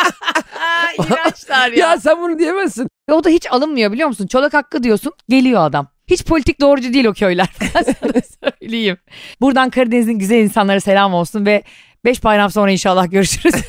İğrençler 0.99 1.73
ya. 1.73 1.89
ya 1.91 2.01
sen 2.01 2.21
bunu 2.23 2.39
diyemezsin. 2.39 2.89
Ve 3.09 3.13
o 3.13 3.25
da 3.25 3.29
hiç 3.29 3.53
alınmıyor 3.53 3.93
biliyor 3.93 4.09
musun? 4.09 4.27
Çolak 4.27 4.55
hakkı 4.55 4.83
diyorsun 4.83 5.13
geliyor 5.29 5.61
adam. 5.67 5.89
Hiç 6.09 6.25
politik 6.25 6.61
doğrucu 6.61 6.93
değil 6.93 7.05
o 7.05 7.13
köyler. 7.15 7.49
Ben 8.03 8.23
söyleyeyim. 8.61 8.97
Buradan 9.41 9.71
Karadeniz'in 9.71 10.19
güzel 10.19 10.37
insanlara 10.39 10.81
selam 10.81 11.15
olsun 11.15 11.47
ve 11.47 11.63
beş 12.05 12.25
bayram 12.25 12.51
sonra 12.51 12.71
inşallah 12.71 13.11
görüşürüz. 13.11 13.55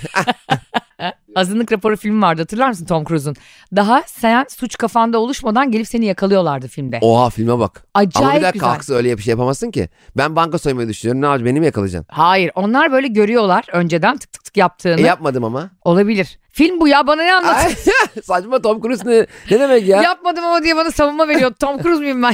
Azınlık 1.36 1.72
raporu 1.72 1.98
filmi 1.98 2.22
vardı 2.22 2.42
hatırlar 2.42 2.68
mısın 2.70 2.86
Tom 2.86 3.06
Cruise'un? 3.06 3.36
Daha 3.76 4.04
sen 4.08 4.46
suç 4.50 4.78
kafanda 4.78 5.20
oluşmadan 5.20 5.72
gelip 5.72 5.88
seni 5.88 6.06
yakalıyorlardı 6.06 6.68
filmde. 6.68 7.00
Oha 7.02 7.30
filme 7.30 7.60
bak. 7.60 7.84
Ama 7.94 8.04
bir 8.04 8.08
Acayip 8.10 8.34
dakika 8.34 8.52
güzel. 8.52 8.70
haksız 8.70 8.96
öyle 8.96 9.18
bir 9.18 9.22
şey 9.24 9.32
yapamazsın 9.32 9.72
ki. 9.72 9.90
Ben 10.18 10.36
banka 10.36 10.58
soymayı 10.58 10.88
düşünüyorum. 10.90 11.22
Ne 11.22 11.26
yapacaksın? 11.26 11.46
Beni 11.46 11.60
mi 11.60 11.66
yakalayacaksın? 11.66 12.14
Hayır 12.14 12.52
onlar 12.56 12.92
böyle 12.92 13.08
görüyorlar 13.08 13.66
önceden 13.72 14.18
tık 14.18 14.32
tık 14.34 14.44
tık 14.44 14.58
yaptığını. 14.58 15.00
E 15.02 15.04
yapmadım 15.04 15.44
ama. 15.44 15.70
Olabilir. 15.84 16.40
Film 16.52 16.80
bu 16.80 16.88
ya 16.88 17.08
bana 17.08 17.24
ne 17.24 17.34
anlat? 17.34 17.66
Ay, 17.66 17.76
Saçma 18.24 18.62
Tom 18.62 18.82
Cruise 18.82 19.10
ne, 19.10 19.26
ne 19.52 19.60
demek 19.60 19.88
ya? 19.88 20.02
Yapmadım 20.02 20.46
ama 20.46 20.64
diye 20.64 20.76
bana 20.76 20.92
savunma 20.92 21.28
veriyor. 21.28 21.54
Tom 21.60 21.82
Cruise 21.82 22.00
muyum 22.02 22.24
ben? 22.24 22.34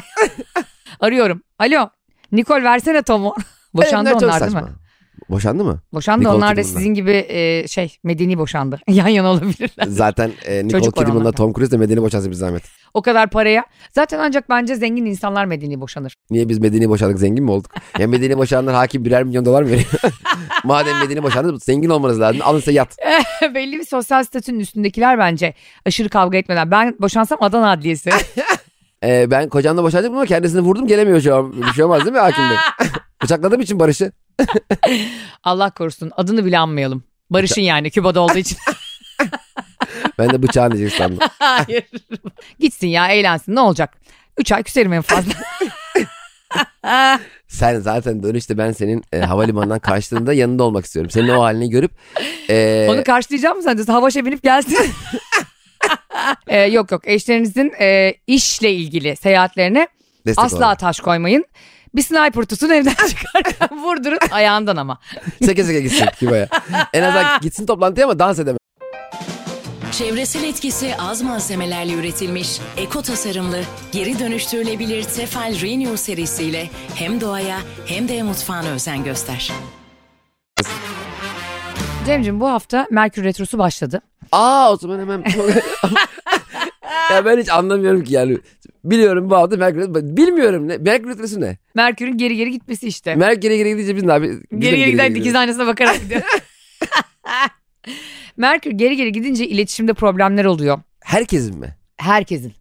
Arıyorum. 1.00 1.42
Alo. 1.59 1.89
Nicole 2.31 2.63
versene 2.63 3.01
Tom'u. 3.01 3.36
Boşandı 3.74 4.09
çok 4.09 4.24
onlar 4.24 4.42
değil 4.42 4.54
mi? 4.54 4.62
Boşandı 5.33 5.63
mı? 5.63 5.80
Boşandı 5.94 6.19
Nicole 6.24 6.38
onlar 6.38 6.57
da 6.57 6.63
sizin 6.63 6.94
gibi 6.94 7.25
e, 7.30 7.68
şey 7.68 7.97
medeni 8.03 8.38
boşandı. 8.38 8.80
Yan 8.88 9.07
yana 9.07 9.31
olabilirler. 9.31 9.85
Zaten 9.88 10.31
e, 10.45 10.65
Nicole 10.65 10.69
Çocuk 10.80 10.97
var 10.97 11.06
Kidman'la 11.06 11.21
onlarda. 11.21 11.35
Tom 11.35 11.53
Cruise 11.53 11.71
de 11.71 11.77
medeni 11.77 12.01
boşansın 12.01 12.31
bir 12.31 12.35
zahmet. 12.35 12.63
O 12.94 13.01
kadar 13.01 13.30
paraya. 13.30 13.65
Zaten 13.91 14.19
ancak 14.19 14.50
bence 14.50 14.75
zengin 14.75 15.06
insanlar 15.06 15.45
medeni 15.45 15.81
boşanır. 15.81 16.13
Niye 16.30 16.50
biz 16.50 16.59
medeni 16.59 16.89
boşandık 16.89 17.19
zengin 17.19 17.44
mi 17.44 17.51
olduk? 17.51 17.71
Ya 18.00 18.07
medeni 18.07 18.38
boşananlar 18.38 18.75
hakim 18.75 19.06
birer 19.06 19.24
milyon 19.24 19.45
dolar 19.45 19.63
mı 19.63 19.69
veriyor? 19.69 19.88
Madem 20.63 21.00
medeni 21.00 21.24
boşandınız 21.24 21.63
zengin 21.63 21.89
olmanız 21.89 22.19
lazım. 22.19 22.41
Alın 22.44 22.59
size 22.59 22.71
yat. 22.71 22.97
Belli 23.56 23.80
bir 23.80 23.85
sosyal 23.85 24.24
statünün 24.24 24.59
üstündekiler 24.59 25.19
bence 25.19 25.53
aşırı 25.85 26.09
kavga 26.09 26.38
etmeden. 26.38 26.71
Ben 26.71 26.95
boşansam 27.01 27.38
Adana 27.41 27.71
Adliyesi. 27.71 28.09
Ee, 29.03 29.31
ben 29.31 29.50
kocamla 29.50 29.83
boşandım 29.83 30.13
ama 30.13 30.25
kendisini 30.25 30.62
vurdum 30.62 30.88
gelemiyor 30.88 31.21
şu 31.21 31.35
an. 31.35 31.53
Bir 31.62 31.74
şey 31.74 31.83
olmaz 31.83 32.00
değil 32.01 32.13
mi 32.13 32.19
hakim 32.19 32.44
bey? 32.50 32.57
Bıçakladığım 33.24 33.62
için 33.62 33.80
Barış'ı. 33.80 34.12
Allah 35.44 35.69
korusun 35.69 36.12
adını 36.18 36.45
bile 36.45 36.59
anmayalım. 36.59 37.03
Barış'ın 37.30 37.62
yani 37.62 37.91
Küba'da 37.91 38.19
olduğu 38.19 38.38
için. 38.38 38.57
Ben 40.19 40.30
de 40.30 40.44
bıçağın 40.44 40.71
diyecek 40.71 40.97
sandım. 40.97 41.19
Hayır. 41.40 41.83
Gitsin 42.59 42.87
ya 42.87 43.07
eğlensin 43.07 43.56
ne 43.56 43.59
olacak? 43.59 43.97
Üç 44.37 44.52
ay 44.52 44.63
küserim 44.63 44.94
en 44.94 45.02
fazla. 45.02 45.33
Sen 47.47 47.80
zaten 47.80 48.23
dönüşte 48.23 48.57
ben 48.57 48.71
senin 48.71 49.04
e, 49.13 49.19
havalimanından 49.19 49.80
kaçtığında 49.80 50.33
yanında 50.33 50.63
olmak 50.63 50.85
istiyorum. 50.85 51.11
Senin 51.11 51.28
o 51.30 51.42
halini 51.42 51.69
görüp 51.69 51.92
e, 52.49 52.87
Onu 52.90 53.04
karşılayacak 53.04 53.56
mı 53.56 53.63
sence? 53.63 53.92
Havaşa 53.92 54.25
binip 54.25 54.44
gelsin. 54.44 54.78
Ee, 56.47 56.57
yok 56.61 56.92
yok 56.92 57.07
eşlerinizin 57.07 57.73
e, 57.80 58.13
işle 58.28 58.71
ilgili 58.73 59.16
seyahatlerine 59.16 59.87
destek 60.25 60.45
asla 60.45 60.57
olalım. 60.57 60.78
taş 60.78 60.99
koymayın. 60.99 61.45
Bir 61.95 62.02
sniper 62.02 62.45
tutun 62.45 62.69
evden 62.69 62.95
çıkarken 63.09 63.80
vurdurun 63.80 64.18
ayağından 64.31 64.78
ama. 64.78 65.00
Seke 65.45 65.64
seke 65.64 65.81
gitsin 65.81 66.06
Küba'ya. 66.19 66.47
En 66.94 67.04
azından 67.04 67.42
gitsin 67.42 67.66
toplantıya 67.66 68.06
ama 68.07 68.19
dans 68.19 68.40
edemez. 68.40 68.57
Çevresel 69.92 70.44
etkisi 70.44 70.95
az 71.00 71.21
malzemelerle 71.21 71.94
üretilmiş, 71.94 72.59
eko 72.78 73.02
tasarımlı, 73.02 73.62
geri 73.92 74.19
dönüştürülebilir 74.19 75.04
Tefal 75.04 75.62
Renew 75.62 75.97
serisiyle 75.97 76.69
hem 76.95 77.21
doğaya 77.21 77.57
hem 77.85 78.07
de 78.07 78.23
mutfağına 78.23 78.69
özen 78.69 79.04
göster. 79.04 79.52
Cemciğim 82.06 82.40
bu 82.40 82.47
hafta 82.50 82.88
Merkür 82.92 83.23
Retrosu 83.23 83.57
başladı. 83.57 84.02
Aa 84.31 84.71
o 84.71 84.78
zaman 84.78 85.00
hemen... 85.00 85.23
ya 87.13 87.25
ben 87.25 87.37
hiç 87.37 87.49
anlamıyorum 87.49 88.03
ki 88.03 88.13
yani. 88.13 88.37
Biliyorum 88.83 89.29
bu 89.29 89.35
hafta 89.35 89.57
Merkür. 89.57 89.93
Bilmiyorum 90.17 90.67
ne? 90.67 90.77
Merkür 90.77 91.09
Retrosu 91.09 91.41
ne? 91.41 91.57
Merkür'ün 91.75 92.17
geri 92.17 92.35
geri 92.35 92.51
gitmesi 92.51 92.87
işte. 92.87 93.15
Merkür 93.15 93.41
geri 93.41 93.57
geri 93.57 93.69
gidince 93.69 93.95
biz 93.95 94.03
ne 94.03 94.13
abi? 94.13 94.27
geri 94.57 94.77
geri 94.77 94.91
giden 94.91 95.15
dikiz 95.15 95.35
aynasına 95.35 95.67
bakarak 95.67 96.01
gidiyor. 96.01 96.21
Merkür 98.37 98.71
geri 98.71 98.95
geri 98.95 99.11
gidince 99.11 99.47
iletişimde 99.47 99.93
problemler 99.93 100.45
oluyor. 100.45 100.79
Herkesin 101.03 101.59
mi? 101.59 101.75
Herkesin. 101.97 102.53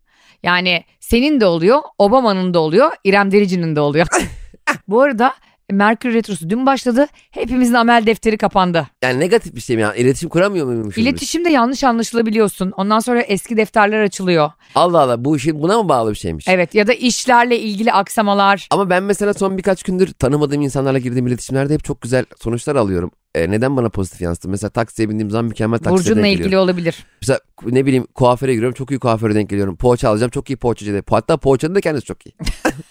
Yani 0.43 0.85
senin 1.01 1.41
de 1.41 1.47
oluyor, 1.47 1.79
Obama'nın 1.99 2.55
da 2.55 2.59
oluyor, 2.59 2.91
İrem 3.05 3.33
Derici'nin 3.33 3.77
de 3.77 3.81
oluyor. 3.81 4.07
Bu 4.89 5.01
arada 5.03 5.35
Merkür 5.73 6.15
Retrosu 6.15 6.51
dün 6.51 6.67
başladı. 6.67 7.07
Hepimizin 7.31 7.75
amel 7.75 8.07
defteri 8.07 8.39
kapandı. 8.39 8.89
Yani 9.03 9.21
negatif 9.21 9.55
bir 9.55 9.61
şey 9.61 9.77
mi? 9.77 9.83
Yani 9.83 9.99
iletişim 9.99 10.29
kuramıyor 10.29 10.91
biz? 10.91 10.99
İletişimde 10.99 11.51
yanlış 11.51 11.85
anlaşılabiliyorsun. 11.85 12.73
Ondan 12.77 12.99
sonra 12.99 13.21
eski 13.21 13.57
defterler 13.57 14.03
açılıyor. 14.03 14.51
Allah 14.75 15.01
Allah 15.01 15.25
bu 15.25 15.37
işin 15.37 15.63
buna 15.63 15.83
mı 15.83 15.89
bağlı 15.89 16.11
bir 16.11 16.17
şeymiş? 16.17 16.49
Evet 16.49 16.75
ya 16.75 16.87
da 16.87 16.93
işlerle 16.93 17.59
ilgili 17.59 17.93
aksamalar. 17.93 18.69
Ama 18.71 18.91
ben 18.91 19.03
mesela 19.03 19.35
son 19.35 19.59
birkaç 19.59 19.83
gündür 19.83 20.13
tanımadığım 20.13 20.63
insanlarla 20.63 20.99
girdiğim 20.99 21.27
iletişimlerde 21.27 21.75
hep 21.75 21.85
çok 21.85 22.01
güzel 22.03 22.25
sonuçlar 22.41 22.77
alıyorum. 22.77 23.11
E, 23.35 23.51
neden 23.51 23.77
bana 23.77 23.89
pozitif 23.89 24.21
yansıttı? 24.21 24.49
Mesela 24.49 24.71
taksiye 24.71 25.09
bindiğim 25.09 25.31
zaman 25.31 25.45
mükemmel 25.45 25.79
taksiye 25.79 25.99
Burcunla 25.99 26.17
denk 26.17 26.27
ilgili 26.27 26.45
geliyorum. 26.45 26.65
olabilir. 26.65 27.07
Mesela 27.23 27.41
ne 27.67 27.87
bileyim 27.87 28.07
kuaföre 28.15 28.55
giriyorum 28.55 28.75
çok 28.75 28.91
iyi 28.91 28.99
kuaföre 28.99 29.35
denk 29.35 29.51
geliyorum. 29.51 29.77
Poğaça 29.77 30.09
alacağım 30.09 30.31
çok 30.31 30.51
iyi 30.51 30.57
poğaçacı. 30.57 31.03
Hatta 31.11 31.37
poğaçanın 31.37 31.75
da 31.75 31.81
kendisi 31.81 32.07
çok 32.07 32.27
iyi. 32.27 32.35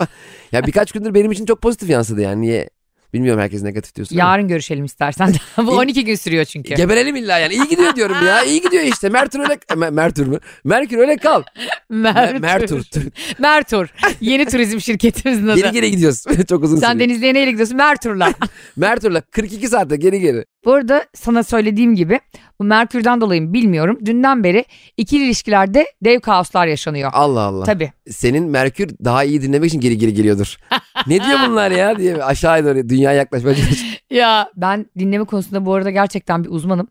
ya 0.51 0.67
birkaç 0.67 0.91
gündür 0.91 1.13
benim 1.13 1.31
için 1.31 1.45
çok 1.45 1.61
pozitif 1.61 1.89
yansıdı 1.89 2.21
yani. 2.21 2.41
Niye? 2.41 2.69
Bilmiyorum 3.13 3.41
herkes 3.41 3.63
negatif 3.63 3.95
diyorsun. 3.95 4.15
Yarın 4.15 4.47
görüşelim 4.47 4.85
istersen. 4.85 5.33
Bu 5.57 5.71
12 5.71 6.05
gün 6.05 6.15
sürüyor 6.15 6.45
çünkü. 6.45 6.75
Geberelim 6.75 7.15
illa 7.15 7.37
yani. 7.37 7.53
İyi 7.53 7.67
gidiyor 7.67 7.95
diyorum 7.95 8.15
ya. 8.25 8.43
İyi 8.43 8.61
gidiyor 8.61 8.83
işte. 8.83 9.09
Mertür 9.09 9.39
öyle... 9.39 9.53
Me- 9.69 9.91
Mertür 9.91 10.27
mü? 10.27 10.39
Merkür 10.63 10.97
öyle 10.97 11.17
kal. 11.17 11.43
Me- 11.91 12.39
Mertur. 12.39 12.85
Mertur. 13.39 13.87
Yeni 14.21 14.45
turizm 14.45 14.79
şirketimizin 14.81 15.47
adı. 15.47 15.55
Geri 15.59 15.71
geri 15.71 15.91
gidiyoruz. 15.91 16.23
çok 16.49 16.63
uzun 16.63 16.77
Sen 16.77 16.91
sürüyor. 16.91 17.09
denizliğe 17.09 17.33
neyle 17.33 17.51
gidiyorsun? 17.51 17.77
Mertur'la. 17.77 18.33
Mertur'la 18.75 19.21
42 19.21 19.67
saatte 19.67 19.95
geri 19.95 20.19
geri. 20.19 20.45
Bu 20.65 20.73
arada 20.73 21.05
sana 21.13 21.43
söylediğim 21.43 21.95
gibi 21.95 22.19
bu 22.59 22.63
Merkür'den 22.63 23.21
dolayı 23.21 23.41
mı 23.41 23.53
bilmiyorum. 23.53 23.99
Dünden 24.05 24.43
beri 24.43 24.65
ikili 24.97 25.25
ilişkilerde 25.25 25.85
dev 26.01 26.19
kaoslar 26.19 26.67
yaşanıyor. 26.67 27.11
Allah 27.13 27.41
Allah. 27.41 27.65
Tabii. 27.65 27.91
Senin 28.09 28.43
Merkür 28.43 28.89
daha 29.05 29.23
iyi 29.23 29.41
dinlemek 29.41 29.67
için 29.69 29.79
geri 29.79 29.97
geri 29.97 30.13
geliyordur. 30.13 30.57
ne 31.07 31.23
diyor 31.25 31.39
bunlar 31.47 31.71
ya 31.71 31.97
diye 31.97 32.23
aşağıya 32.23 32.65
doğru 32.65 32.89
dünya 32.89 33.11
yaklaşmaya 33.11 33.55
çalışıyor. 33.55 33.91
Ya 34.09 34.49
ben 34.55 34.85
dinleme 34.99 35.23
konusunda 35.25 35.65
bu 35.65 35.73
arada 35.73 35.89
gerçekten 35.89 36.43
bir 36.43 36.49
uzmanım. 36.49 36.87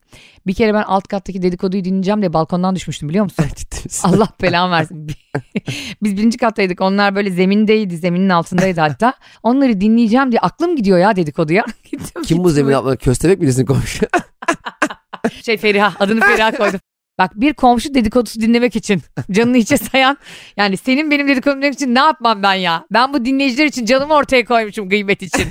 Bir 0.46 0.54
kere 0.54 0.74
ben 0.74 0.82
alt 0.82 1.08
kattaki 1.08 1.42
dedikoduyu 1.42 1.84
dinleyeceğim 1.84 2.20
diye 2.20 2.32
balkondan 2.32 2.76
düşmüştüm 2.76 3.08
biliyor 3.08 3.24
musun? 3.24 3.44
Allah 4.02 4.28
belamı 4.42 4.72
versin. 4.72 5.06
Biz 6.02 6.16
birinci 6.16 6.38
kattaydık. 6.38 6.80
Onlar 6.80 7.14
böyle 7.14 7.30
zemindeydi. 7.30 7.96
Zeminin 7.96 8.28
altındaydı 8.28 8.80
hatta. 8.80 9.14
Onları 9.42 9.80
dinleyeceğim 9.80 10.32
diye 10.32 10.40
aklım 10.40 10.76
gidiyor 10.76 10.98
ya 10.98 11.16
dedikoduya. 11.16 11.64
Gittim, 11.90 12.22
Kim 12.22 12.44
bu 12.44 12.50
zemin 12.50 12.72
altında 12.72 12.96
köstebek 12.96 13.40
birisini 13.40 13.66
konuşuyor? 13.66 14.10
Şey 15.42 15.56
Feriha. 15.56 15.92
Adını 16.00 16.20
Feriha 16.20 16.50
koydum. 16.50 16.80
Bak 17.18 17.30
bir 17.34 17.52
komşu 17.52 17.94
dedikodusu 17.94 18.40
dinlemek 18.40 18.76
için 18.76 19.02
canını 19.30 19.56
içe 19.56 19.76
sayan 19.76 20.18
yani 20.56 20.76
senin 20.76 21.10
benim 21.10 21.28
dedikodu 21.28 21.56
dinlemek 21.56 21.74
için 21.74 21.94
ne 21.94 21.98
yapmam 21.98 22.42
ben 22.42 22.54
ya? 22.54 22.86
Ben 22.90 23.12
bu 23.12 23.24
dinleyiciler 23.24 23.66
için 23.66 23.84
canımı 23.84 24.14
ortaya 24.14 24.44
koymuşum 24.44 24.88
gıybet 24.88 25.22
için. 25.22 25.44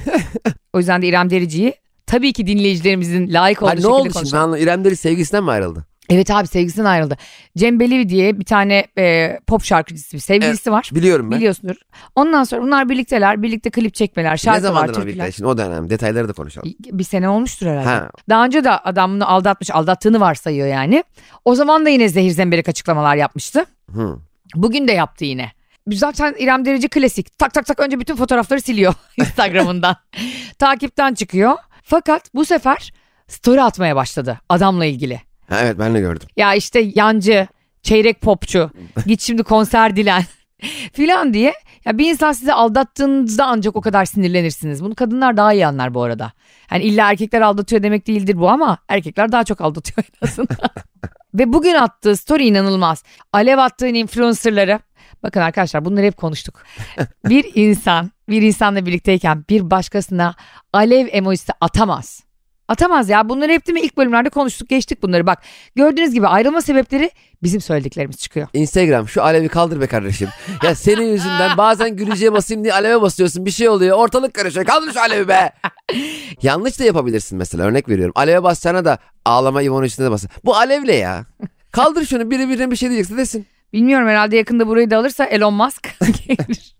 o 0.74 0.78
yüzden 0.78 1.02
de 1.02 1.08
İrem 1.08 1.30
Derici'yi 1.30 1.74
tabii 2.10 2.34
ki 2.34 2.48
dinleyicilerimizin 2.48 3.34
layık 3.34 3.62
olduğu 3.62 3.70
ha, 3.70 3.74
ne 3.74 3.78
şekilde 3.78 3.94
oldu 3.94 4.04
şimdi? 4.04 4.14
konuşalım. 4.14 4.56
İrem 4.56 4.86
Deri 4.86 4.96
sevgisinden 4.96 5.44
mi 5.44 5.52
ayrıldı? 5.52 5.86
Evet 6.10 6.32
abi 6.32 6.48
sevgisinden 6.48 6.86
ayrıldı. 6.86 7.18
Cem 7.58 7.80
Belevi 7.80 8.10
diye 8.10 8.40
bir 8.40 8.46
tane 8.46 8.88
e, 8.98 9.38
pop 9.48 9.64
şarkıcısı 9.64 10.14
bir 10.18 10.22
sevgilisi 10.22 10.72
var. 10.72 10.90
Biliyorum 10.94 11.32
ben. 11.32 11.38
Biliyorsundur. 11.38 11.76
Ondan 12.16 12.44
sonra 12.44 12.62
bunlar 12.62 12.90
birlikteler. 12.90 13.42
Birlikte 13.42 13.70
klip 13.70 13.94
çekmeler, 13.94 14.32
ne 14.32 14.38
şarkılar, 14.38 14.62
zamandır 14.68 14.88
ama 14.88 14.94
türküler. 14.94 15.16
birlikte? 15.16 15.32
Şimdi 15.32 15.48
o 15.48 15.58
dönem 15.58 15.90
detayları 15.90 16.30
da 16.30 16.34
konuşalım. 16.34 16.74
Bir 16.92 17.04
sene 17.04 17.30
olmuştur 17.30 17.68
herhalde. 17.68 17.90
Ha. 17.90 18.10
Daha 18.30 18.46
önce 18.46 18.64
de 18.64 18.72
adam 18.72 19.14
bunu 19.16 19.32
aldatmış, 19.32 19.72
aldattığını 19.72 20.20
varsayıyor 20.20 20.68
yani. 20.68 21.04
O 21.46 21.56
zaman 21.56 21.86
da 21.86 21.90
yine 21.90 22.10
zehir 22.10 22.32
zemberek 22.32 22.70
açıklamalar 22.70 23.16
yapmıştı. 23.16 23.66
Hı. 23.94 24.18
Bugün 24.56 24.88
de 24.88 24.92
yaptı 24.92 25.26
yine. 25.26 25.52
Zaten 25.88 26.36
İrem 26.40 26.66
Derici 26.66 26.88
klasik. 26.88 27.38
Tak 27.38 27.54
tak 27.54 27.66
tak 27.66 27.80
önce 27.80 28.00
bütün 28.00 28.16
fotoğrafları 28.16 28.62
siliyor 28.62 28.94
Instagram'ından. 29.18 29.96
Takipten 30.60 31.14
çıkıyor. 31.14 31.56
Fakat 31.90 32.34
bu 32.36 32.46
sefer 32.46 32.94
story 33.28 33.62
atmaya 33.62 33.96
başladı 33.96 34.40
adamla 34.50 34.86
ilgili. 34.86 35.22
Ha, 35.50 35.60
evet 35.62 35.80
ben 35.80 35.94
de 35.94 36.00
gördüm. 36.00 36.28
Ya 36.38 36.54
işte 36.56 36.92
yancı, 36.96 37.48
çeyrek 37.84 38.22
popçu, 38.22 38.72
git 39.06 39.22
şimdi 39.22 39.44
konser 39.44 39.96
dilen 39.96 40.24
filan 40.94 41.34
diye. 41.34 41.54
Ya 41.86 41.98
bir 41.98 42.10
insan 42.10 42.32
sizi 42.32 42.54
aldattığınızda 42.54 43.46
ancak 43.46 43.76
o 43.76 43.82
kadar 43.82 44.06
sinirlenirsiniz. 44.06 44.84
Bunu 44.84 44.96
kadınlar 44.96 45.38
daha 45.38 45.54
iyi 45.54 45.68
anlar 45.68 45.94
bu 45.94 46.04
arada. 46.04 46.32
Hani 46.68 46.84
illa 46.84 47.12
erkekler 47.12 47.42
aldatıyor 47.42 47.84
demek 47.84 48.08
değildir 48.08 48.38
bu 48.38 48.50
ama 48.50 48.78
erkekler 48.88 49.32
daha 49.32 49.44
çok 49.44 49.62
aldatıyor 49.62 50.06
en 50.22 50.28
azından. 50.28 50.70
Ve 51.34 51.54
bugün 51.54 51.74
attığı 51.74 52.16
story 52.18 52.48
inanılmaz. 52.48 53.04
Alev 53.34 53.58
attığın 53.58 53.94
influencerları 53.94 54.80
Bakın 55.24 55.40
arkadaşlar 55.42 55.86
bunları 55.86 56.06
hep 56.06 56.18
konuştuk. 56.18 56.64
Bir 57.30 57.52
insan 57.56 58.12
bir 58.30 58.42
insanla 58.42 58.86
birlikteyken 58.86 59.46
bir 59.50 59.72
başkasına 59.72 60.36
alev 60.74 61.08
emojisi 61.12 61.54
atamaz. 61.62 62.24
Atamaz 62.68 63.10
ya. 63.10 63.30
Bunları 63.30 63.52
hep 63.52 63.68
değil 63.68 63.74
mi 63.74 63.82
ilk 63.82 63.98
bölümlerde 63.98 64.30
konuştuk 64.30 64.70
geçtik 64.70 65.04
bunları. 65.04 65.28
Bak 65.28 65.44
gördüğünüz 65.76 66.14
gibi 66.14 66.28
ayrılma 66.28 66.62
sebepleri 66.62 67.12
bizim 67.44 67.62
söylediklerimiz 67.62 68.18
çıkıyor. 68.18 68.48
Instagram 68.54 69.08
şu 69.08 69.24
alevi 69.24 69.48
kaldır 69.48 69.82
be 69.82 69.88
kardeşim. 69.88 70.30
ya 70.64 70.76
senin 70.76 71.06
yüzünden 71.12 71.58
bazen 71.58 71.96
güleceğe 71.96 72.34
basayım 72.34 72.64
diye 72.64 72.74
aleve 72.74 73.02
basıyorsun 73.02 73.46
bir 73.46 73.52
şey 73.52 73.70
oluyor 73.70 73.98
ortalık 73.98 74.34
karışıyor 74.34 74.66
kaldır 74.66 74.94
şu 74.94 75.00
alevi 75.02 75.28
be. 75.28 75.52
Yanlış 76.42 76.80
da 76.80 76.84
yapabilirsin 76.84 77.38
mesela 77.38 77.64
örnek 77.64 77.90
veriyorum. 77.90 78.14
Aleve 78.16 78.44
basacağına 78.44 78.86
da 78.86 78.98
ağlama 79.26 79.62
ivon 79.62 79.84
üstüne 79.84 80.06
de 80.06 80.12
basın. 80.12 80.30
Bu 80.46 80.56
alevle 80.56 80.96
ya. 80.96 81.26
Kaldır 81.72 82.06
şunu 82.06 82.32
biri 82.32 82.50
birine 82.50 82.72
bir 82.72 82.76
şey 82.76 82.90
diyecekse 82.90 83.18
desin. 83.18 83.48
Bilmiyorum 83.74 84.08
herhalde 84.08 84.38
yakında 84.38 84.68
burayı 84.68 84.90
da 84.92 84.98
alırsa 84.98 85.26
Elon 85.26 85.54
Musk 85.54 85.96
gelir. 86.28 86.76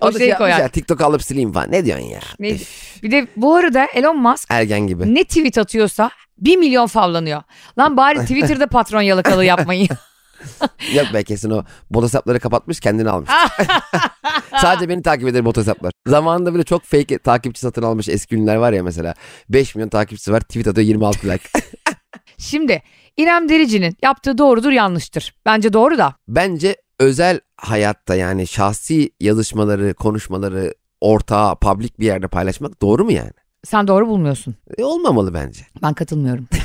o 0.00 0.14
da 0.14 0.18
şey 0.18 0.34
koyar. 0.34 0.60
Ya, 0.60 0.68
TikTok 0.68 1.00
alıp 1.00 1.22
sileyim 1.22 1.52
falan. 1.52 1.72
Ne 1.72 1.84
diyorsun 1.84 2.06
ya? 2.06 2.20
Ne- 2.38 2.56
Bir 3.02 3.10
de 3.10 3.26
bu 3.36 3.54
arada 3.54 3.86
Elon 3.94 4.16
Musk 4.22 4.46
Ergen 4.50 4.80
gibi. 4.80 5.14
ne 5.14 5.24
tweet 5.24 5.58
atıyorsa 5.58 6.10
1 6.38 6.56
milyon 6.56 6.86
favlanıyor. 6.86 7.42
Lan 7.78 7.96
bari 7.96 8.18
Twitter'da 8.20 8.66
patron 8.68 9.02
yalakalığı 9.02 9.44
yapmayın. 9.44 9.88
Yok 10.94 11.06
be 11.14 11.22
kesin 11.24 11.50
o 11.50 11.64
bot 11.90 12.04
hesapları 12.04 12.40
kapatmış 12.40 12.80
kendini 12.80 13.10
almış. 13.10 13.30
Sadece 14.60 14.88
beni 14.88 15.02
takip 15.02 15.28
eder 15.28 15.44
bot 15.44 15.56
hesaplar. 15.56 15.92
Zamanında 16.06 16.54
bile 16.54 16.62
çok 16.64 16.84
fake 16.84 17.18
takipçi 17.18 17.60
satın 17.60 17.82
almış 17.82 18.08
eski 18.08 18.36
ünlüler 18.36 18.56
var 18.56 18.72
ya 18.72 18.82
mesela. 18.82 19.14
5 19.48 19.74
milyon 19.74 19.88
takipçisi 19.88 20.32
var 20.32 20.40
tweet 20.40 20.66
atıyor 20.68 20.86
26 20.86 21.28
like. 21.28 21.48
Şimdi 22.38 22.82
İrem 23.18 23.48
Derici'nin 23.48 23.96
yaptığı 24.02 24.38
doğrudur 24.38 24.70
yanlıştır. 24.72 25.34
Bence 25.46 25.72
doğru 25.72 25.98
da. 25.98 26.14
Bence 26.28 26.76
özel 26.98 27.40
hayatta 27.56 28.14
yani 28.14 28.46
şahsi 28.46 29.10
yazışmaları, 29.20 29.94
konuşmaları 29.94 30.74
ortağa, 31.00 31.54
public 31.54 31.90
bir 31.98 32.06
yerde 32.06 32.28
paylaşmak 32.28 32.82
doğru 32.82 33.04
mu 33.04 33.12
yani? 33.12 33.32
Sen 33.64 33.88
doğru 33.88 34.08
bulmuyorsun. 34.08 34.54
E, 34.78 34.84
olmamalı 34.84 35.34
bence. 35.34 35.62
Ben 35.82 35.94
katılmıyorum. 35.94 36.48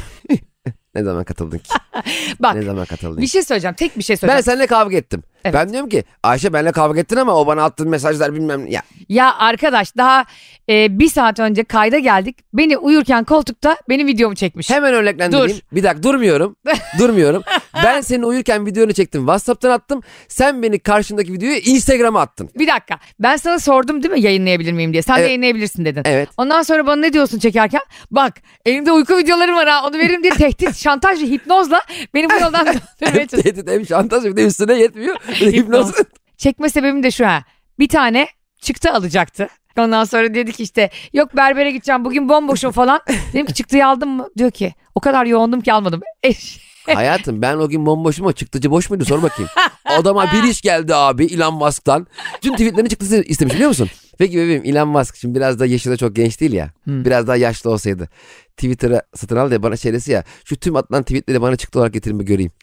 Ne 0.96 1.04
zaman 1.04 1.24
katıldın 1.24 1.58
ki? 1.58 1.70
Bak 2.40 2.56
ne 2.56 2.62
zaman 2.62 2.86
katıldın 2.86 3.22
bir 3.22 3.28
şey 3.28 3.44
söyleyeceğim. 3.44 3.76
Tek 3.76 3.98
bir 3.98 4.04
şey 4.04 4.14
Ben 4.14 4.18
söyleyeceğim. 4.20 4.44
seninle 4.44 4.68
kavga 4.68 4.98
ettim. 4.98 5.24
Evet. 5.46 5.54
Ben 5.56 5.70
diyorum 5.74 5.90
ki 5.90 6.04
Ayşe 6.24 6.54
benimle 6.54 6.72
kavga 6.72 7.00
ettin 7.00 7.16
ama 7.16 7.36
o 7.36 7.48
bana 7.48 7.64
attığın 7.64 7.90
mesajlar 7.90 8.34
bilmem 8.34 8.68
ya. 8.68 8.82
Ya 9.10 9.36
arkadaş 9.38 9.98
daha 9.98 10.26
e, 10.70 11.00
bir 11.00 11.10
saat 11.10 11.40
önce 11.40 11.64
kayda 11.64 12.00
geldik. 12.00 12.38
Beni 12.54 12.78
uyurken 12.78 13.24
koltukta 13.24 13.78
benim 13.90 14.08
videomu 14.08 14.36
çekmiş. 14.36 14.70
Hemen 14.70 14.94
örneklendireyim. 14.94 15.62
Bir 15.72 15.84
dakika 15.84 16.04
durmuyorum. 16.04 16.56
durmuyorum. 17.00 17.44
Ben 17.84 18.02
senin 18.02 18.24
uyurken 18.24 18.66
videonu 18.66 18.94
çektim. 18.94 19.22
WhatsApp'tan 19.22 19.70
attım. 19.72 20.02
Sen 20.28 20.64
beni 20.64 20.80
karşındaki 20.80 21.34
videoyu 21.34 21.56
Instagram'a 21.56 22.22
attın. 22.22 22.50
Bir 22.60 22.68
dakika. 22.68 23.00
Ben 23.20 23.36
sana 23.36 23.60
sordum 23.60 24.04
değil 24.04 24.14
mi 24.14 24.22
yayınlayabilir 24.22 24.72
miyim 24.74 24.94
diye. 24.94 25.02
Sen 25.02 25.16
de 25.16 25.20
Evet. 25.20 25.30
yayınlayabilirsin 25.30 25.86
dedin. 25.86 26.02
Evet. 26.06 26.30
Ondan 26.38 26.62
sonra 26.62 26.88
bana 26.88 26.96
ne 27.02 27.14
diyorsun 27.14 27.40
çekerken? 27.40 27.82
Bak 28.12 28.34
elimde 28.66 28.92
uyku 28.92 29.18
videolarım 29.18 29.56
var 29.56 29.68
ha 29.70 29.88
onu 29.88 29.98
veririm 29.98 30.24
diye 30.24 30.34
tehdit, 30.34 30.76
şantaj 30.84 31.22
ve 31.22 31.26
hipnozla 31.26 31.82
beni 32.14 32.30
bu 32.30 32.34
yoldan 32.34 32.66
döndürmeye 33.02 33.28
çalışıyor. 33.28 33.44
Tehdit 33.56 33.70
hem 33.70 33.86
şantaj 33.86 34.24
bir 34.24 34.36
de 34.36 34.46
üstüne 34.46 34.74
yetmiyor. 34.74 35.16
Hipnoz. 35.42 35.92
Çekme 36.38 36.70
sebebim 36.70 37.04
de 37.04 37.12
şu 37.12 37.26
ha. 37.28 37.44
Bir 37.80 37.88
tane 37.88 38.28
çıktı 38.62 38.92
alacaktı. 38.92 39.48
Ondan 39.78 40.04
sonra 40.04 40.34
dedi 40.34 40.52
ki 40.52 40.64
işte 40.64 40.90
yok 41.14 41.36
berbere 41.36 41.72
gideceğim 41.72 42.06
bugün 42.06 42.30
bomboşum 42.30 42.72
falan. 42.82 43.02
Dedim 43.34 43.46
ki 43.46 43.54
çıktıyı 43.54 43.88
aldın 43.88 44.10
mı? 44.10 44.30
Diyor 44.38 44.52
ki 44.52 44.74
o 44.96 45.00
kadar 45.00 45.26
yoğundum 45.26 45.62
ki 45.62 45.74
almadım. 45.74 46.02
Eş. 46.24 46.60
Hayatım 46.94 47.42
ben 47.42 47.58
o 47.58 47.70
gün 47.70 47.86
bomboşum 47.86 48.26
ama 48.26 48.34
çıktıcı 48.34 48.72
boş 48.72 48.90
muydu 48.90 49.06
sor 49.06 49.22
bakayım. 49.24 49.52
Adama 49.86 50.34
bir 50.34 50.44
iş 50.44 50.62
geldi 50.62 50.96
abi 50.96 51.26
Elon 51.26 51.54
Musk'tan. 51.54 52.08
Tüm 52.42 52.54
tweetlerini 52.54 52.90
çıktısı 52.90 53.24
istemiş 53.24 53.54
biliyor 53.54 53.70
musun? 53.70 53.90
Peki 54.18 54.38
bebeğim 54.38 54.62
Elon 54.66 54.88
Musk 54.88 55.16
şimdi 55.16 55.36
biraz 55.36 55.60
da 55.60 55.66
yaşı 55.66 55.92
da 55.92 55.98
çok 55.98 56.16
genç 56.16 56.42
değil 56.42 56.54
ya. 56.54 56.70
Biraz 56.88 57.28
daha 57.28 57.36
yaşlı 57.36 57.70
olsaydı. 57.72 58.10
Twitter'ı 58.58 59.02
satın 59.16 59.38
al 59.38 59.50
diye 59.50 59.64
bana 59.64 59.78
şey 59.78 59.94
dese 59.94 60.14
ya. 60.14 60.24
Şu 60.46 60.56
tüm 60.56 60.76
atılan 60.76 61.04
tweetleri 61.04 61.42
bana 61.42 61.56
çıktı 61.56 61.80
olarak 61.80 61.94
getirin 61.94 62.20
bir 62.20 62.26
göreyim. 62.26 62.52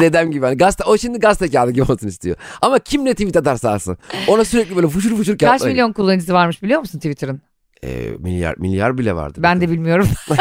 Dedem 0.00 0.30
gibi 0.30 0.46
hani 0.46 0.56
gazete, 0.56 0.84
o 0.84 0.98
şimdi 0.98 1.18
gazete 1.18 1.50
kağıdı 1.50 1.70
gibi 1.70 1.92
olsun 1.92 2.08
istiyor. 2.08 2.36
Ama 2.62 2.78
kim 2.78 3.04
ne 3.04 3.12
tweet 3.12 3.36
atarsa 3.36 3.70
alsın. 3.70 3.98
Ona 4.28 4.44
sürekli 4.44 4.76
böyle 4.76 4.88
fuşur 4.88 5.16
fuşur 5.16 5.38
Kaç 5.38 5.48
kağıtlar. 5.50 5.68
milyon 5.68 5.92
kullanıcısı 5.92 6.32
varmış 6.32 6.62
biliyor 6.62 6.80
musun 6.80 6.98
Twitter'ın? 6.98 7.42
Ee, 7.84 8.10
milyar, 8.18 8.54
milyar 8.58 8.98
bile 8.98 9.16
vardı. 9.16 9.38
Ben 9.42 9.60
de 9.60 9.70
bilmiyorum. 9.70 10.08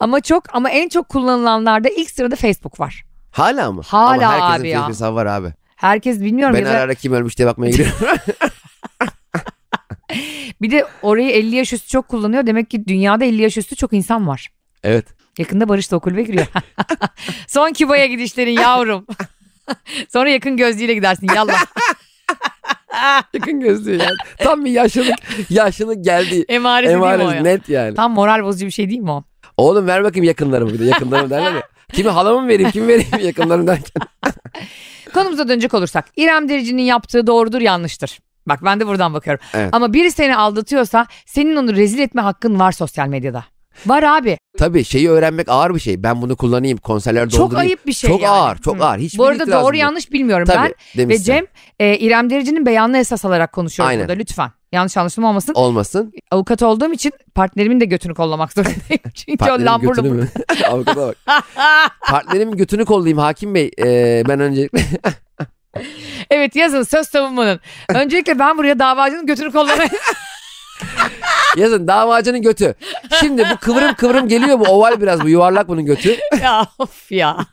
ama 0.00 0.20
çok 0.20 0.44
ama 0.54 0.70
en 0.70 0.88
çok 0.88 1.08
kullanılanlarda 1.08 1.88
ilk 1.88 2.10
sırada 2.10 2.36
Facebook 2.36 2.80
var. 2.80 3.04
Hala 3.30 3.72
mı? 3.72 3.82
Hala 3.86 4.12
Ama 4.12 4.32
herkesin 4.32 4.60
abi 4.60 4.68
ya. 4.68 4.88
Hesabı 4.88 5.14
var 5.16 5.26
abi. 5.26 5.52
Herkes 5.76 6.20
bilmiyorum 6.20 6.54
Ben 6.54 6.60
ya 6.60 6.66
da 6.66 6.78
ara 6.78 6.94
kim 6.94 7.12
ölmüş 7.12 7.38
diye 7.38 7.48
bakmaya 7.48 7.70
giriyorum. 7.70 7.96
bir 10.62 10.70
de 10.70 10.84
orayı 11.02 11.30
50 11.30 11.56
yaş 11.56 11.72
üstü 11.72 11.88
çok 11.88 12.08
kullanıyor. 12.08 12.46
Demek 12.46 12.70
ki 12.70 12.86
dünyada 12.86 13.24
50 13.24 13.42
yaş 13.42 13.56
üstü 13.56 13.76
çok 13.76 13.92
insan 13.92 14.26
var. 14.28 14.48
evet. 14.84 15.06
Yakında 15.38 15.68
Barış 15.68 15.90
da 15.92 15.96
o 15.96 16.00
kulübe 16.00 16.22
giriyor. 16.22 16.46
Son 17.48 17.72
Küba'ya 17.72 18.06
gidişlerin 18.06 18.50
yavrum. 18.50 19.06
Sonra 20.12 20.30
yakın 20.30 20.56
gözlüğüyle 20.56 20.94
gidersin 20.94 21.28
yallah. 21.34 21.64
Yakın 23.34 23.60
gözlüğü 23.60 23.96
yani. 23.96 24.16
Tam 24.38 24.64
bir 24.64 24.70
yaşlılık, 24.70 25.14
yaşlılık 25.50 26.04
geldi. 26.04 26.44
Emaresi 26.48 26.88
değil 26.88 26.98
mi 26.98 27.04
o 27.04 27.12
Emaresi 27.12 27.36
ya? 27.36 27.42
net 27.42 27.68
yani. 27.68 27.94
Tam 27.94 28.12
moral 28.12 28.44
bozucu 28.44 28.66
bir 28.66 28.70
şey 28.70 28.88
değil 28.88 29.00
mi 29.00 29.10
o? 29.10 29.24
Oğlum 29.56 29.86
ver 29.86 30.04
bakayım 30.04 30.24
yakınlarımı 30.24 30.72
bir 30.72 30.78
de 30.78 30.84
yakınlarımı 30.84 31.30
derler 31.30 31.52
ya. 31.54 31.62
Kimi 31.92 32.08
halamı 32.10 32.40
mı 32.42 32.48
vereyim 32.48 32.70
kimi 32.70 32.88
vereyim 32.88 33.18
yakınlarım 33.22 33.66
derken. 33.66 34.02
Konumuza 35.14 35.48
dönecek 35.48 35.74
olursak 35.74 36.04
İrem 36.16 36.48
Derici'nin 36.48 36.82
yaptığı 36.82 37.26
doğrudur 37.26 37.60
yanlıştır. 37.60 38.18
Bak 38.46 38.64
ben 38.64 38.80
de 38.80 38.86
buradan 38.86 39.14
bakıyorum. 39.14 39.44
Evet. 39.54 39.68
Ama 39.72 39.92
biri 39.92 40.10
seni 40.10 40.36
aldatıyorsa 40.36 41.06
senin 41.26 41.56
onu 41.56 41.76
rezil 41.76 41.98
etme 41.98 42.22
hakkın 42.22 42.58
var 42.58 42.72
sosyal 42.72 43.08
medyada. 43.08 43.44
Var 43.86 44.02
abi. 44.02 44.38
Tabii 44.58 44.84
şeyi 44.84 45.10
öğrenmek 45.10 45.48
ağır 45.48 45.74
bir 45.74 45.80
şey. 45.80 46.02
Ben 46.02 46.22
bunu 46.22 46.36
kullanayım 46.36 46.78
konserlerde 46.78 47.30
Çok 47.30 47.40
doldurayım. 47.40 47.68
ayıp 47.68 47.86
bir 47.86 47.92
şey 47.92 48.10
Çok 48.10 48.22
yani. 48.22 48.34
ağır 48.34 48.58
çok 48.58 48.78
Hı. 48.78 48.84
ağır. 48.84 48.98
Hiçbir 48.98 49.18
Bu 49.18 49.24
arada 49.24 49.42
itirazım 49.42 49.64
doğru 49.64 49.76
yok. 49.76 49.82
yanlış 49.82 50.12
bilmiyorum 50.12 50.46
Tabii, 50.46 50.56
ben. 50.56 50.68
Ve 50.68 50.74
demişsin. 51.02 51.24
Cem 51.24 51.44
e, 51.80 51.96
İrem 51.98 52.30
Derici'nin 52.30 52.66
beyanını 52.66 52.98
esas 52.98 53.24
alarak 53.24 53.52
konuşuyoruz 53.52 53.90
Aynen. 53.90 54.08
burada 54.08 54.18
lütfen. 54.18 54.50
Yanlış 54.72 54.96
anlaşılma 54.96 55.28
olmasın. 55.28 55.54
Olmasın. 55.54 56.12
Avukat 56.30 56.62
olduğum 56.62 56.92
için 56.92 57.12
partnerimin 57.34 57.80
de 57.80 57.84
götünü 57.84 58.14
kollamak 58.14 58.52
zorundayım. 58.52 58.80
Çünkü 59.14 59.32
o 59.34 59.36
Partnerimin 59.36 59.66
lamburlu 59.66 60.02
götünü 60.02 60.12
mü? 60.12 60.28
Avukata 60.70 61.00
bak. 61.06 61.16
Partnerimin 62.08 62.56
götünü 62.56 62.84
kollayayım 62.84 63.18
hakim 63.18 63.54
bey. 63.54 63.70
Ee, 63.78 64.22
ben 64.28 64.40
öncelikle 64.40 64.80
Evet 66.30 66.56
yazın 66.56 66.82
söz 66.82 67.08
savunmanın. 67.08 67.60
Öncelikle 67.88 68.38
ben 68.38 68.58
buraya 68.58 68.78
davacının 68.78 69.26
götünü 69.26 69.52
kollamaya... 69.52 69.88
yazın 71.56 71.88
davacının 71.88 72.42
götü. 72.42 72.74
Şimdi 73.20 73.44
bu 73.52 73.56
kıvrım 73.60 73.94
kıvrım 73.94 74.28
geliyor 74.28 74.60
bu 74.60 74.64
oval 74.64 75.00
biraz 75.00 75.20
bu 75.22 75.28
yuvarlak 75.28 75.68
bunun 75.68 75.84
götü. 75.84 76.16
ya 76.42 76.66
of 76.78 77.12
ya. 77.12 77.46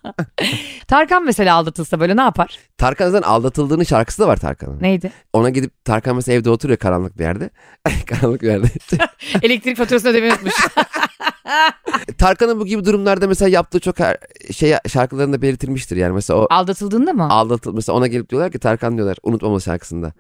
Tarkan 0.88 1.26
mesela 1.26 1.56
aldatılsa 1.56 2.00
böyle 2.00 2.18
ne 2.18 2.22
yapar? 2.22 2.60
Tarkan'dan 2.78 3.22
aldatıldığının 3.22 3.84
şarkısı 3.84 4.22
da 4.22 4.28
var 4.28 4.38
Tarkan'ın. 4.38 4.78
Neydi? 4.82 5.12
Ona 5.34 5.50
gidip 5.50 5.86
Tarkan 5.86 6.16
mesela 6.16 6.36
evde 6.40 6.50
oturuyor 6.50 6.78
karanlık 6.80 7.20
bir 7.20 7.24
yerde. 7.24 7.50
karanlık 8.06 8.42
bir 8.42 8.48
yerde. 8.48 8.68
Elektrik 9.42 9.78
faturasını 9.78 10.12
ödemeyi 10.12 10.32
unutmuş. 10.34 10.54
Tarkan'ın 12.18 12.60
bu 12.60 12.66
gibi 12.66 12.86
durumlarda 12.86 13.28
mesela 13.28 13.50
yaptığı 13.50 13.80
çok 13.80 14.00
her 14.00 14.18
şey 14.54 14.74
şarkılarında 14.88 15.42
belirtilmiştir. 15.42 15.98
Yani 15.98 16.14
mesela 16.14 16.40
o 16.40 16.48
Aldatıldığında 16.50 17.14
mı? 17.14 17.30
aldatıl 17.30 17.74
mesela 17.76 17.96
ona 17.98 18.08
gelip 18.08 18.30
diyorlar 18.30 18.52
ki 18.52 18.60
Tarkan 18.60 18.96
diyorlar 18.98 19.18
unutmamalı 19.24 19.62
şarkısında. 19.62 20.14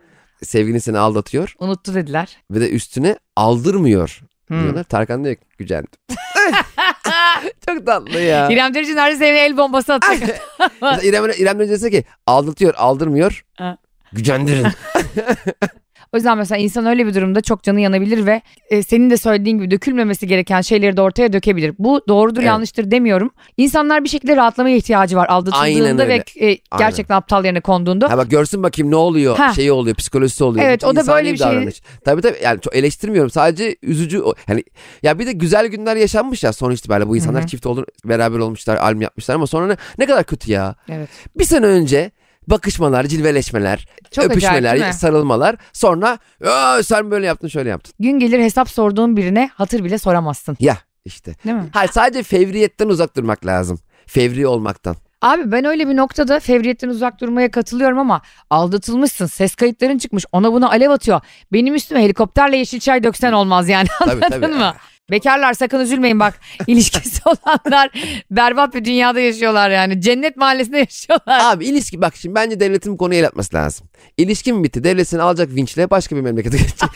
Sevgilin 0.43 0.79
seni 0.79 0.97
aldatıyor 0.97 1.55
Unuttu 1.59 1.93
dediler. 1.93 2.37
ve 2.51 2.61
de 2.61 2.69
üstüne 2.69 3.17
aldırmıyor 3.35 4.19
Hmm. 4.47 4.61
diyorlar. 4.63 4.83
Tarkan 4.83 5.23
diyor 5.23 5.35
ki 5.35 5.41
gücendim. 5.57 5.89
çok 7.67 7.85
tatlı 7.85 8.19
ya. 8.19 8.49
İrem 8.49 8.73
Derici 8.73 8.95
neredeyse 8.95 9.25
evine 9.27 9.45
el 9.45 9.57
bombası 9.57 9.93
atacak. 9.93 10.41
İrem, 11.03 11.25
İrem 11.37 11.59
Derici 11.59 11.71
dese 11.73 11.89
ki 11.91 12.03
aldatıyor 12.27 12.73
aldırmıyor. 12.77 13.45
Ha. 13.57 13.77
Gücendirin. 14.11 14.67
o 16.13 16.17
yüzden 16.17 16.37
mesela 16.37 16.59
insan 16.59 16.85
öyle 16.85 17.07
bir 17.07 17.13
durumda 17.13 17.41
çok 17.41 17.63
canı 17.63 17.79
yanabilir 17.79 18.25
ve 18.25 18.41
e, 18.69 18.83
senin 18.83 19.09
de 19.09 19.17
söylediğin 19.17 19.57
gibi 19.57 19.71
dökülmemesi 19.71 20.27
gereken 20.27 20.61
şeyleri 20.61 20.97
de 20.97 21.01
ortaya 21.01 21.33
dökebilir. 21.33 21.73
Bu 21.79 22.01
doğrudur 22.07 22.39
Evet. 22.39 22.47
yanlıştır 22.47 22.91
demiyorum. 22.91 23.31
İnsanlar 23.57 24.03
bir 24.03 24.09
şekilde 24.09 24.35
rahatlamaya 24.35 24.75
ihtiyacı 24.75 25.15
var 25.15 25.27
Aynen 25.29 25.35
aldatıldığında 25.35 26.07
ve 26.07 26.23
e, 26.39 26.57
gerçekten 26.77 27.15
aptal 27.15 27.45
yerine 27.45 27.61
konduğunda. 27.61 28.11
Ha 28.11 28.17
bak 28.17 28.31
görsün 28.31 28.63
bakayım 28.63 28.91
ne 28.91 28.95
oluyor. 28.95 29.37
Ha. 29.37 29.53
Şeyi 29.53 29.71
oluyor 29.71 29.95
psikolojisi 29.95 30.43
oluyor. 30.43 30.65
Evet, 30.65 30.83
o 30.83 30.95
da 30.95 31.07
böyle 31.07 31.33
bir 31.33 31.37
şey. 31.37 31.47
davranış. 31.47 31.81
Tabii 32.05 32.21
tabii 32.21 32.37
yani 32.43 32.61
çok 32.61 32.75
eleştirmiyorum. 32.75 33.29
Sadece 33.31 33.75
üzücü. 33.81 34.23
Yani 34.47 34.63
ya 35.03 35.19
bir 35.19 35.27
de 35.27 35.31
güzel 35.31 35.67
günler 35.67 35.95
yaşanmış 35.95 36.43
ya 36.43 36.53
sonuç 36.53 36.79
itibariyle 36.79 37.09
bu 37.09 37.15
insanlar 37.15 37.41
Hı 37.41 37.45
hı. 37.45 37.49
çift 37.49 37.65
olur 37.65 37.85
beraber 38.05 38.39
olmuşlar 38.39 38.77
albüm 38.77 39.01
yapmışlar 39.01 39.35
ama 39.35 39.47
sonra 39.47 39.67
ne, 39.67 39.77
ne 39.97 40.05
kadar 40.05 40.23
kötü 40.23 40.51
ya. 40.51 40.75
Evet. 40.89 41.09
Bir 41.35 41.43
sene 41.43 41.65
önce 41.65 42.11
bakışmalar, 42.47 43.03
cilveleşmeler, 43.05 43.87
Çok 44.11 44.11
acayip, 44.25 44.31
öpüşmeler, 44.31 44.73
değil 44.75 44.87
mi? 44.87 44.93
sarılmalar. 44.93 45.55
Sonra 45.73 46.19
"Aa, 46.47 46.83
sen 46.83 47.11
böyle 47.11 47.25
yaptın 47.25 47.47
şöyle 47.47 47.69
yaptın. 47.69 47.93
Gün 47.99 48.19
gelir 48.19 48.39
hesap 48.39 48.69
sorduğun 48.69 49.17
birine 49.17 49.49
hatır 49.53 49.83
bile 49.83 49.97
soramazsın. 49.97 50.57
Ya 50.59 50.77
işte. 51.05 51.33
Değil 51.45 51.55
mi? 51.55 51.69
Hayır 51.73 51.91
sadece 51.93 52.23
fevriyetten 52.23 52.87
uzak 52.87 53.15
durmak 53.17 53.45
lazım. 53.45 53.79
Fevri 54.07 54.47
olmaktan. 54.47 54.95
Abi 55.21 55.51
ben 55.51 55.65
öyle 55.65 55.87
bir 55.89 55.95
noktada 55.95 56.39
fevriyetten 56.39 56.89
uzak 56.89 57.21
durmaya 57.21 57.51
katılıyorum 57.51 57.99
ama 57.99 58.21
aldatılmışsın 58.49 59.25
ses 59.25 59.55
kayıtların 59.55 59.97
çıkmış 59.97 60.25
ona 60.31 60.53
buna 60.53 60.69
alev 60.69 60.89
atıyor. 60.89 61.21
Benim 61.53 61.75
üstüme 61.75 62.03
helikopterle 62.03 62.57
yeşil 62.57 62.79
çay 62.79 63.03
döksen 63.03 63.31
olmaz 63.31 63.69
yani 63.69 63.87
anladın 64.01 64.19
tabii. 64.29 64.47
mı? 64.47 64.73
Bekarlar 65.13 65.53
sakın 65.53 65.79
üzülmeyin 65.79 66.19
bak 66.19 66.33
ilişkisi 66.67 67.21
olanlar 67.25 67.89
berbat 68.31 68.75
bir 68.75 68.85
dünyada 68.85 69.19
yaşıyorlar 69.19 69.69
yani 69.69 70.01
cennet 70.01 70.37
mahallesinde 70.37 70.77
yaşıyorlar. 70.89 71.39
Abi 71.53 71.65
ilişki 71.65 72.01
bak 72.01 72.15
şimdi 72.15 72.35
bence 72.35 72.59
devletin 72.59 72.93
bu 72.93 72.97
konuya 72.97 73.19
el 73.19 73.27
atması 73.27 73.55
lazım. 73.55 73.87
İlişkin 74.17 74.63
bitti. 74.63 74.83
Devlet 74.83 75.07
seni 75.07 75.21
alacak 75.21 75.49
vinçle 75.55 75.89
başka 75.89 76.15
bir 76.15 76.21
memlekete 76.21 76.57
geçecek. 76.57 76.89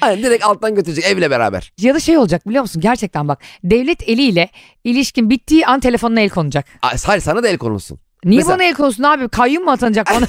Aynen 0.00 0.22
direkt 0.22 0.44
alttan 0.44 0.74
götürecek 0.74 1.04
evle 1.04 1.30
beraber. 1.30 1.72
Ya 1.80 1.94
da 1.94 2.00
şey 2.00 2.18
olacak 2.18 2.48
biliyor 2.48 2.62
musun 2.62 2.82
gerçekten 2.82 3.28
bak 3.28 3.38
devlet 3.64 4.08
eliyle 4.08 4.48
ilişkin 4.84 5.30
bittiği 5.30 5.66
an 5.66 5.80
telefonuna 5.80 6.20
el 6.20 6.30
konacak. 6.30 6.66
Ay, 6.82 6.94
Hayır 7.06 7.20
sana 7.22 7.42
da 7.42 7.48
el 7.48 7.58
konulsun. 7.58 7.98
Niye 8.24 8.38
Mesela- 8.38 8.58
bana 8.58 8.64
el 8.64 8.74
konsun 8.74 9.02
abi 9.02 9.28
kayyum 9.28 9.64
mu 9.64 9.70
atanacak 9.70 10.06
bana? 10.10 10.26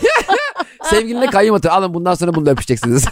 Sevgiline 0.90 1.26
kayyum 1.26 1.56
atıyor. 1.56 1.74
Alın 1.74 1.94
bundan 1.94 2.14
sonra 2.14 2.36
bunu 2.36 2.46
da 2.46 2.52
öpüşeceksiniz. 2.52 3.06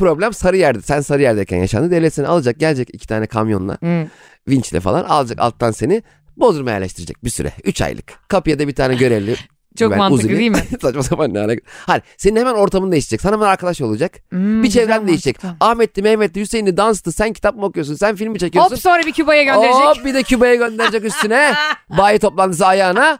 Problem 0.00 0.32
sarı 0.32 0.56
yerde. 0.56 0.82
Sen 0.82 1.00
sarı 1.00 1.22
yerdeyken 1.22 1.58
yaşandı. 1.58 1.90
Devlet 1.90 2.14
seni 2.14 2.26
alacak 2.26 2.60
gelecek 2.60 2.88
iki 2.92 3.06
tane 3.06 3.26
kamyonla. 3.26 3.76
Hmm. 3.80 4.06
Vinçle 4.48 4.80
falan 4.80 5.04
alacak 5.04 5.40
alttan 5.40 5.70
seni. 5.70 6.02
Bodrum'a 6.36 6.70
yerleştirecek 6.70 7.24
bir 7.24 7.30
süre. 7.30 7.52
Üç 7.64 7.82
aylık. 7.82 8.28
Kapıya 8.28 8.58
da 8.58 8.68
bir 8.68 8.74
tane 8.74 8.94
görevli. 8.94 9.36
Çok 9.78 9.96
mantıklı 9.96 10.24
uzuni. 10.24 10.38
değil 10.38 10.50
mi? 10.50 10.64
Saçma 10.82 11.02
sapan 11.02 11.34
ne 11.34 11.40
alaka. 11.40 11.60
Hayır 11.86 12.02
senin 12.16 12.36
hemen 12.40 12.54
ortamın 12.54 12.92
değişecek. 12.92 13.20
Sana 13.20 13.32
hemen 13.36 13.46
arkadaş 13.46 13.80
olacak. 13.80 14.16
Hmm, 14.30 14.62
bir 14.62 14.70
çevren 14.70 15.06
değişecek. 15.08 15.44
mantıklı. 15.44 15.66
Ahmet'ti, 15.66 16.02
Mehmet'ti, 16.02 16.40
Hüseyin'li 16.40 16.76
danstı. 16.76 17.12
Sen 17.12 17.32
kitap 17.32 17.56
mı 17.56 17.64
okuyorsun? 17.64 17.94
Sen 17.94 18.16
filmi 18.16 18.38
çekiyorsun. 18.38 18.70
Hop 18.70 18.80
sonra 18.80 19.02
bir 19.02 19.12
Küba'ya 19.12 19.42
gönderecek. 19.42 19.74
Hop 19.74 20.04
bir 20.04 20.14
de 20.14 20.22
Küba'ya 20.22 20.54
gönderecek 20.54 21.04
üstüne. 21.04 21.54
Bayi 21.98 22.18
toplantısı 22.18 22.66
ayağına. 22.66 23.18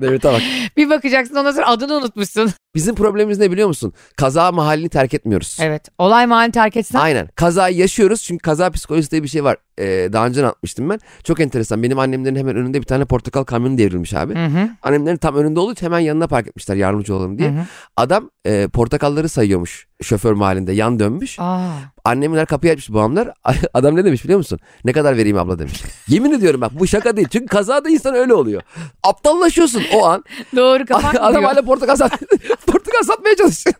Devlete 0.00 0.32
bak. 0.32 0.42
Bir 0.76 0.90
bakacaksın 0.90 1.36
ondan 1.36 1.52
sonra 1.52 1.66
adını 1.66 1.94
unutmuşsun. 1.94 2.50
Bizim 2.76 2.94
problemimiz 2.94 3.38
ne 3.38 3.50
biliyor 3.50 3.68
musun? 3.68 3.92
Kaza 4.16 4.52
mahallini 4.52 4.88
terk 4.88 5.14
etmiyoruz. 5.14 5.58
Evet. 5.60 5.88
Olay 5.98 6.26
mahallini 6.26 6.52
terk 6.52 6.76
etsen. 6.76 6.98
Aynen. 6.98 7.28
Kazayı 7.34 7.76
yaşıyoruz 7.76 8.22
çünkü 8.22 8.42
kaza 8.42 8.70
psikolojisi 8.70 9.10
diye 9.10 9.22
bir 9.22 9.28
şey 9.28 9.44
var. 9.44 9.56
Ee, 9.78 10.08
daha 10.12 10.26
önce 10.26 10.40
anlatmıştım 10.40 10.90
ben. 10.90 10.98
Çok 11.24 11.40
enteresan. 11.40 11.82
Benim 11.82 11.98
annemlerin 11.98 12.36
hemen 12.36 12.56
önünde 12.56 12.80
bir 12.80 12.86
tane 12.86 13.04
portakal 13.04 13.44
kamyonu 13.44 13.78
devrilmiş 13.78 14.14
abi. 14.14 14.34
Hı 14.34 14.46
hı. 14.46 14.68
Annemlerin 14.82 15.16
tam 15.16 15.36
önünde 15.36 15.60
olduğu 15.60 15.72
için 15.72 15.86
hemen 15.86 15.98
yanına 15.98 16.26
park 16.26 16.46
etmişler 16.46 16.76
yardımcı 16.76 17.14
olalım 17.14 17.38
diye. 17.38 17.50
Hı 17.50 17.52
hı. 17.52 17.64
Adam 17.96 18.30
e, 18.46 18.68
portakalları 18.68 19.28
sayıyormuş 19.28 19.86
şoför 20.02 20.32
mahallinde 20.32 20.72
yan 20.72 20.98
dönmüş. 20.98 21.36
Aa. 21.38 21.68
Annemler 22.04 22.46
kapıyı 22.46 22.72
açmış 22.72 22.90
babamlar. 22.90 23.30
Adam 23.74 23.96
ne 23.96 24.04
demiş 24.04 24.24
biliyor 24.24 24.38
musun? 24.38 24.58
Ne 24.84 24.92
kadar 24.92 25.16
vereyim 25.16 25.38
abla 25.38 25.58
demiş. 25.58 25.82
Yemin 26.08 26.32
ediyorum 26.32 26.60
bak 26.60 26.72
bu 26.80 26.86
şaka 26.86 27.16
değil. 27.16 27.28
Çünkü 27.30 27.46
kazada 27.46 27.88
insan 27.88 28.14
öyle 28.14 28.34
oluyor. 28.34 28.62
Aptallaşıyorsun 29.02 29.82
o 29.94 30.06
an. 30.06 30.24
Doğru 30.56 30.86
kafan 30.86 31.14
Adam 31.20 31.44
hala 31.44 31.62
portakal, 31.62 31.96
sat 31.96 32.10
portakal 32.66 33.02
satmaya 33.06 33.36
çalışıyor. 33.36 33.74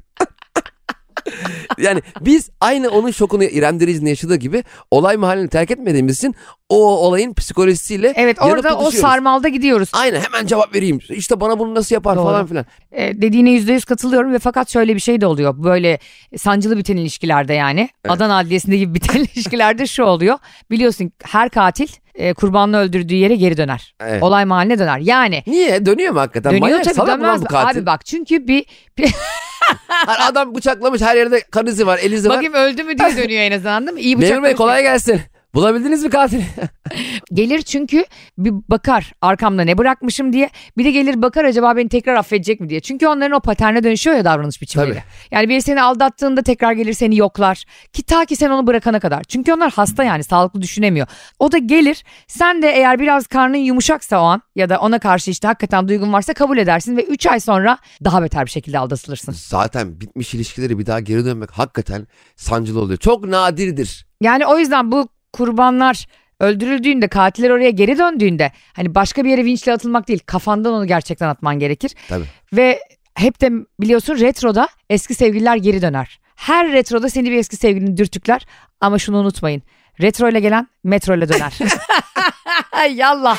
yani 1.78 2.02
biz 2.20 2.50
aynı 2.60 2.88
onun 2.88 3.10
şokunu 3.10 3.44
İrem 3.44 3.80
Derici'nin 3.80 4.10
yaşadığı 4.10 4.36
gibi 4.36 4.64
olay 4.90 5.16
mahallini 5.16 5.48
terk 5.48 5.70
etmediğimiz 5.70 6.18
için 6.18 6.34
o 6.68 6.76
olayın 6.96 7.34
psikolojisiyle 7.34 8.12
Evet 8.16 8.36
orada 8.42 8.78
o 8.78 8.90
sarmalda 8.90 9.48
gidiyoruz. 9.48 9.90
Aynen 9.92 10.20
hemen 10.20 10.46
cevap 10.46 10.74
vereyim. 10.74 10.98
İşte 11.08 11.40
bana 11.40 11.58
bunu 11.58 11.74
nasıl 11.74 11.94
yapar 11.94 12.16
Doğru. 12.16 12.24
falan 12.24 12.46
filan. 12.46 12.64
Ee, 12.92 13.12
dediğine 13.22 13.50
yüzde 13.50 13.72
yüz 13.72 13.84
katılıyorum 13.84 14.32
ve 14.32 14.38
fakat 14.38 14.70
şöyle 14.70 14.94
bir 14.94 15.00
şey 15.00 15.20
de 15.20 15.26
oluyor. 15.26 15.54
Böyle 15.64 15.98
sancılı 16.36 16.76
biten 16.78 16.96
ilişkilerde 16.96 17.54
yani. 17.54 17.88
Adana 18.08 18.38
Adliyesi'nde 18.38 18.76
gibi 18.76 18.94
biten 18.94 19.20
ilişkilerde 19.34 19.86
şu 19.86 20.02
oluyor. 20.04 20.38
Biliyorsun 20.70 21.12
her 21.24 21.48
katil 21.48 21.88
e, 22.14 22.34
kurbanını 22.34 22.78
öldürdüğü 22.78 23.14
yere 23.14 23.34
geri 23.36 23.56
döner. 23.56 23.94
Evet. 24.00 24.22
Olay 24.22 24.44
mahalline 24.44 24.78
döner. 24.78 24.98
Yani 24.98 25.42
Niye? 25.46 25.86
Dönüyor 25.86 26.12
mu 26.12 26.20
hakikaten? 26.20 26.52
dönüyor 26.52 26.68
Manyak 26.78 26.94
tabii 26.94 27.10
dönmez. 27.10 27.40
bu 27.40 27.44
katil? 27.44 27.78
Abi 27.78 27.86
bak 27.86 28.06
çünkü 28.06 28.48
bir 28.48 28.64
Hani 29.88 30.18
adam 30.18 30.54
bıçaklamış 30.54 31.00
her 31.02 31.16
yerde 31.16 31.40
kan 31.50 31.66
izi 31.66 31.86
var, 31.86 31.98
el 32.02 32.12
izi 32.12 32.28
var. 32.28 32.34
bakayım 32.36 32.54
öldü 32.54 32.84
mü 32.84 32.98
diye 32.98 33.16
dönüyor 33.16 33.40
en 33.42 33.52
azından 33.52 33.86
değil 33.86 33.94
mi? 33.94 34.00
İyi 34.00 34.16
Memur 34.16 34.22
Bey 34.22 34.30
bıçaklamış. 34.30 34.56
kolay 34.56 34.82
gelsin. 34.82 35.20
Bulabildiniz 35.56 36.04
mi 36.04 36.10
katili? 36.10 36.44
Gelir 37.32 37.62
çünkü 37.62 38.04
bir 38.38 38.52
bakar 38.68 39.12
arkamda 39.20 39.62
ne 39.62 39.78
bırakmışım 39.78 40.32
diye. 40.32 40.50
Bir 40.76 40.84
de 40.84 40.90
gelir 40.90 41.22
bakar 41.22 41.44
acaba 41.44 41.76
beni 41.76 41.88
tekrar 41.88 42.14
affedecek 42.14 42.60
mi 42.60 42.68
diye. 42.68 42.80
Çünkü 42.80 43.06
onların 43.06 43.32
o 43.32 43.40
paterne 43.40 43.84
dönüşüyor 43.84 44.16
ya 44.16 44.24
davranış 44.24 44.62
biçimleri. 44.62 44.90
Tabii. 44.90 45.02
Yani 45.30 45.48
biri 45.48 45.62
seni 45.62 45.82
aldattığında 45.82 46.42
tekrar 46.42 46.72
gelir 46.72 46.92
seni 46.92 47.16
yoklar. 47.16 47.64
Ki 47.92 48.02
ta 48.02 48.24
ki 48.24 48.36
sen 48.36 48.50
onu 48.50 48.66
bırakana 48.66 49.00
kadar. 49.00 49.24
Çünkü 49.24 49.52
onlar 49.52 49.72
hasta 49.72 50.04
yani 50.04 50.24
sağlıklı 50.24 50.62
düşünemiyor. 50.62 51.06
O 51.38 51.52
da 51.52 51.58
gelir 51.58 52.04
sen 52.28 52.62
de 52.62 52.70
eğer 52.70 52.98
biraz 52.98 53.26
karnın 53.26 53.56
yumuşaksa 53.56 54.20
o 54.20 54.24
an 54.24 54.42
ya 54.56 54.68
da 54.68 54.80
ona 54.80 54.98
karşı 54.98 55.30
işte 55.30 55.48
hakikaten 55.48 55.88
duygun 55.88 56.12
varsa 56.12 56.34
kabul 56.34 56.58
edersin 56.58 56.96
ve 56.96 57.04
3 57.04 57.26
ay 57.26 57.40
sonra 57.40 57.78
daha 58.04 58.22
beter 58.22 58.44
bir 58.44 58.50
şekilde 58.50 58.78
aldatılırsın. 58.78 59.32
Zaten 59.32 60.00
bitmiş 60.00 60.34
ilişkileri 60.34 60.78
bir 60.78 60.86
daha 60.86 61.00
geri 61.00 61.24
dönmek 61.24 61.50
hakikaten 61.50 62.06
sancılı 62.36 62.80
oluyor. 62.80 62.98
Çok 62.98 63.24
nadirdir. 63.24 64.06
Yani 64.20 64.46
o 64.46 64.58
yüzden 64.58 64.92
bu 64.92 65.08
kurbanlar 65.36 66.06
öldürüldüğünde 66.40 67.08
katiller 67.08 67.50
oraya 67.50 67.70
geri 67.70 67.98
döndüğünde 67.98 68.52
hani 68.72 68.94
başka 68.94 69.24
bir 69.24 69.30
yere 69.30 69.44
vinçle 69.44 69.72
atılmak 69.72 70.08
değil 70.08 70.20
kafandan 70.26 70.72
onu 70.72 70.86
gerçekten 70.86 71.28
atman 71.28 71.58
gerekir. 71.58 71.94
Tabii. 72.08 72.24
Ve 72.52 72.80
hep 73.14 73.40
de 73.40 73.50
biliyorsun 73.80 74.18
retroda 74.18 74.68
eski 74.90 75.14
sevgililer 75.14 75.56
geri 75.56 75.82
döner. 75.82 76.20
Her 76.36 76.72
retroda 76.72 77.08
seni 77.10 77.30
bir 77.30 77.36
eski 77.36 77.56
sevgilini 77.56 77.96
dürtükler 77.96 78.46
ama 78.80 78.98
şunu 78.98 79.18
unutmayın. 79.18 79.62
Retro 80.00 80.28
ile 80.28 80.40
gelen 80.40 80.68
metro 80.84 81.16
ile 81.16 81.28
döner. 81.28 81.58
Yallah. 82.94 83.38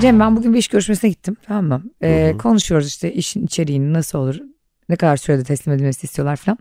Cem 0.00 0.20
ben 0.20 0.36
bugün 0.36 0.52
bir 0.52 0.58
iş 0.58 0.68
görüşmesine 0.68 1.10
gittim 1.10 1.36
tamam 1.46 1.64
mı? 1.64 1.82
Ee, 2.02 2.34
konuşuyoruz 2.38 2.88
işte 2.88 3.12
işin 3.12 3.46
içeriğini 3.46 3.92
nasıl 3.92 4.18
olur 4.18 4.36
ne 4.88 4.96
kadar 4.96 5.16
sürede 5.16 5.44
teslim 5.44 5.74
edilmesi 5.74 6.06
istiyorlar 6.06 6.36
falan. 6.36 6.58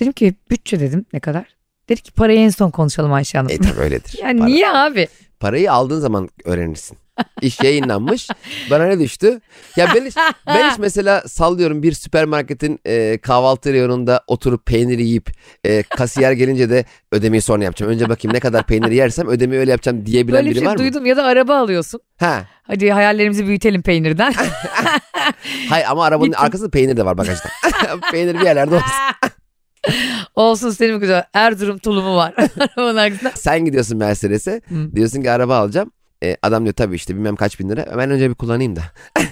Dedim 0.00 0.12
ki 0.12 0.34
bütçe 0.50 0.80
dedim 0.80 1.06
ne 1.12 1.20
kadar? 1.20 1.44
Dedi 1.92 2.02
ki 2.02 2.12
parayı 2.12 2.38
en 2.38 2.48
son 2.48 2.70
konuşalım 2.70 3.12
Ayşe 3.12 3.38
Hanım. 3.38 3.50
E 3.50 3.58
tabii 3.58 3.80
öyledir. 3.80 4.18
yani 4.22 4.40
Para- 4.40 4.46
niye 4.46 4.70
abi? 4.70 5.08
Parayı 5.40 5.72
aldığın 5.72 6.00
zaman 6.00 6.28
öğrenirsin. 6.44 6.98
İş 7.40 7.60
yayınlanmış. 7.60 8.28
Bana 8.70 8.84
ne 8.86 9.00
düştü? 9.00 9.40
Ya 9.76 9.88
ben 9.94 10.06
hiç, 10.06 10.16
ben 10.46 10.70
hiç 10.70 10.78
mesela 10.78 11.20
sallıyorum 11.28 11.82
bir 11.82 11.92
süpermarketin 11.92 12.80
e, 12.86 13.18
kahvaltı 13.18 13.72
reyonunda 13.72 14.22
oturup 14.26 14.66
peyniri 14.66 15.02
yiyip 15.02 15.30
e, 15.64 15.82
kasiyer 15.82 16.32
gelince 16.32 16.70
de 16.70 16.84
ödemeyi 17.12 17.40
sonra 17.42 17.64
yapacağım. 17.64 17.92
Önce 17.92 18.08
bakayım 18.08 18.34
ne 18.34 18.40
kadar 18.40 18.66
peynir 18.66 18.90
yersem 18.90 19.28
ödemeyi 19.28 19.60
öyle 19.60 19.70
yapacağım 19.70 20.06
diyebilen 20.06 20.36
Böyle 20.38 20.46
bir 20.50 20.54
biri 20.54 20.58
şey 20.60 20.68
var 20.68 20.72
mı? 20.72 20.78
duydum 20.78 21.06
ya 21.06 21.16
da 21.16 21.24
araba 21.24 21.56
alıyorsun. 21.56 22.00
Ha. 22.18 22.44
Hadi 22.62 22.90
hayallerimizi 22.90 23.46
büyütelim 23.46 23.82
peynirden. 23.82 24.34
Hayır 25.68 25.86
ama 25.88 26.04
arabanın 26.04 26.30
Gittin. 26.30 26.44
arkasında 26.44 26.70
peynir 26.70 26.96
de 26.96 27.04
var 27.04 27.18
bagajda. 27.18 27.48
peynir 28.12 28.34
bir 28.34 28.44
yerlerde 28.44 28.74
olsun. 28.74 28.88
Olsun 30.34 30.70
senin 30.70 31.00
güzel. 31.00 31.24
Erzurum 31.34 31.78
tulumu 31.78 32.16
var. 32.16 32.34
Arabanın 32.76 32.96
arkasında. 32.96 33.30
Sen 33.34 33.64
gidiyorsun 33.64 33.98
Mercedes'e. 33.98 34.60
Hı. 34.68 34.96
Diyorsun 34.96 35.22
ki 35.22 35.30
araba 35.30 35.56
alacağım. 35.58 35.90
E, 36.24 36.36
adam 36.42 36.64
diyor 36.64 36.74
tabii 36.74 36.94
işte 36.94 37.14
bilmem 37.14 37.36
kaç 37.36 37.60
bin 37.60 37.68
lira. 37.68 37.86
Ben 37.98 38.10
önce 38.10 38.30
bir 38.30 38.34
kullanayım 38.34 38.76
da. 38.76 38.80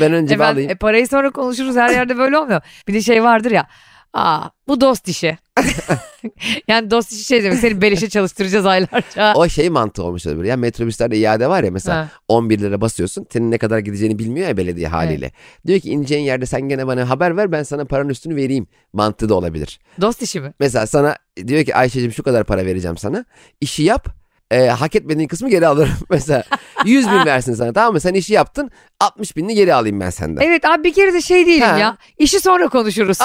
ben 0.00 0.12
önce 0.12 0.30
bir 0.34 0.40
Efendim, 0.40 0.54
alayım. 0.54 0.70
e, 0.70 0.74
parayı 0.74 1.08
sonra 1.08 1.30
konuşuruz 1.30 1.76
her 1.76 1.90
yerde 1.90 2.18
böyle 2.18 2.38
olmuyor. 2.38 2.60
Bir 2.88 2.94
de 2.94 3.02
şey 3.02 3.22
vardır 3.24 3.50
ya. 3.50 3.66
Aa 4.12 4.48
bu 4.68 4.80
dost 4.80 5.08
işi. 5.08 5.38
yani 6.68 6.90
dost 6.90 7.12
işi 7.12 7.24
şey 7.24 7.44
demek 7.44 7.58
seni 7.58 7.80
beleşe 7.82 8.08
çalıştıracağız 8.08 8.66
aylarca. 8.66 9.34
O 9.34 9.48
şey 9.48 9.70
mantığı 9.70 10.04
olmuş 10.04 10.26
olabilir. 10.26 10.44
Ya 10.44 10.56
metrobüslerde 10.56 11.16
iade 11.18 11.48
var 11.48 11.64
ya 11.64 11.70
mesela 11.70 11.96
Ha. 11.96 12.08
11 12.28 12.58
lira 12.58 12.80
basıyorsun. 12.80 13.26
Senin 13.32 13.50
ne 13.50 13.58
kadar 13.58 13.78
gideceğini 13.78 14.18
bilmiyor 14.18 14.48
ya 14.48 14.56
belediye 14.56 14.88
haliyle. 14.88 15.32
Diyor 15.66 15.80
ki 15.80 15.90
ineceğin 15.90 16.24
yerde 16.24 16.46
sen 16.46 16.60
gene 16.60 16.86
bana 16.86 17.08
haber 17.10 17.36
ver 17.36 17.52
ben 17.52 17.62
sana 17.62 17.84
paranın 17.84 18.08
üstünü 18.08 18.36
vereyim. 18.36 18.66
Mantığı 18.92 19.28
da 19.28 19.34
olabilir. 19.34 19.80
Dost 20.00 20.22
işi 20.22 20.40
mi? 20.40 20.52
Mesela 20.60 20.86
sana 20.86 21.16
diyor 21.46 21.64
ki 21.64 21.74
Ayşe'cim 21.76 22.12
şu 22.12 22.22
kadar 22.22 22.44
para 22.44 22.66
vereceğim 22.66 22.96
sana. 22.96 23.24
İşi 23.60 23.82
yap. 23.82 24.21
E, 24.52 24.66
hak 24.68 24.94
etmediğin 24.96 25.28
kısmı 25.28 25.50
geri 25.50 25.66
alırım. 25.66 25.92
Mesela 26.10 26.42
100 26.84 27.10
bin 27.10 27.24
versin 27.26 27.54
sana 27.54 27.72
tamam 27.72 27.92
mı? 27.92 28.00
Sen 28.00 28.14
işi 28.14 28.32
yaptın 28.32 28.70
60 29.00 29.36
binini 29.36 29.54
geri 29.54 29.74
alayım 29.74 30.00
ben 30.00 30.10
senden. 30.10 30.42
Evet 30.42 30.64
abi 30.64 30.84
bir 30.84 30.92
kere 30.92 31.12
de 31.14 31.20
şey 31.20 31.46
değilim 31.46 31.66
Ha. 31.68 31.78
ya. 31.78 31.96
İşi 32.18 32.40
sonra 32.40 32.68
konuşuruz. 32.68 33.18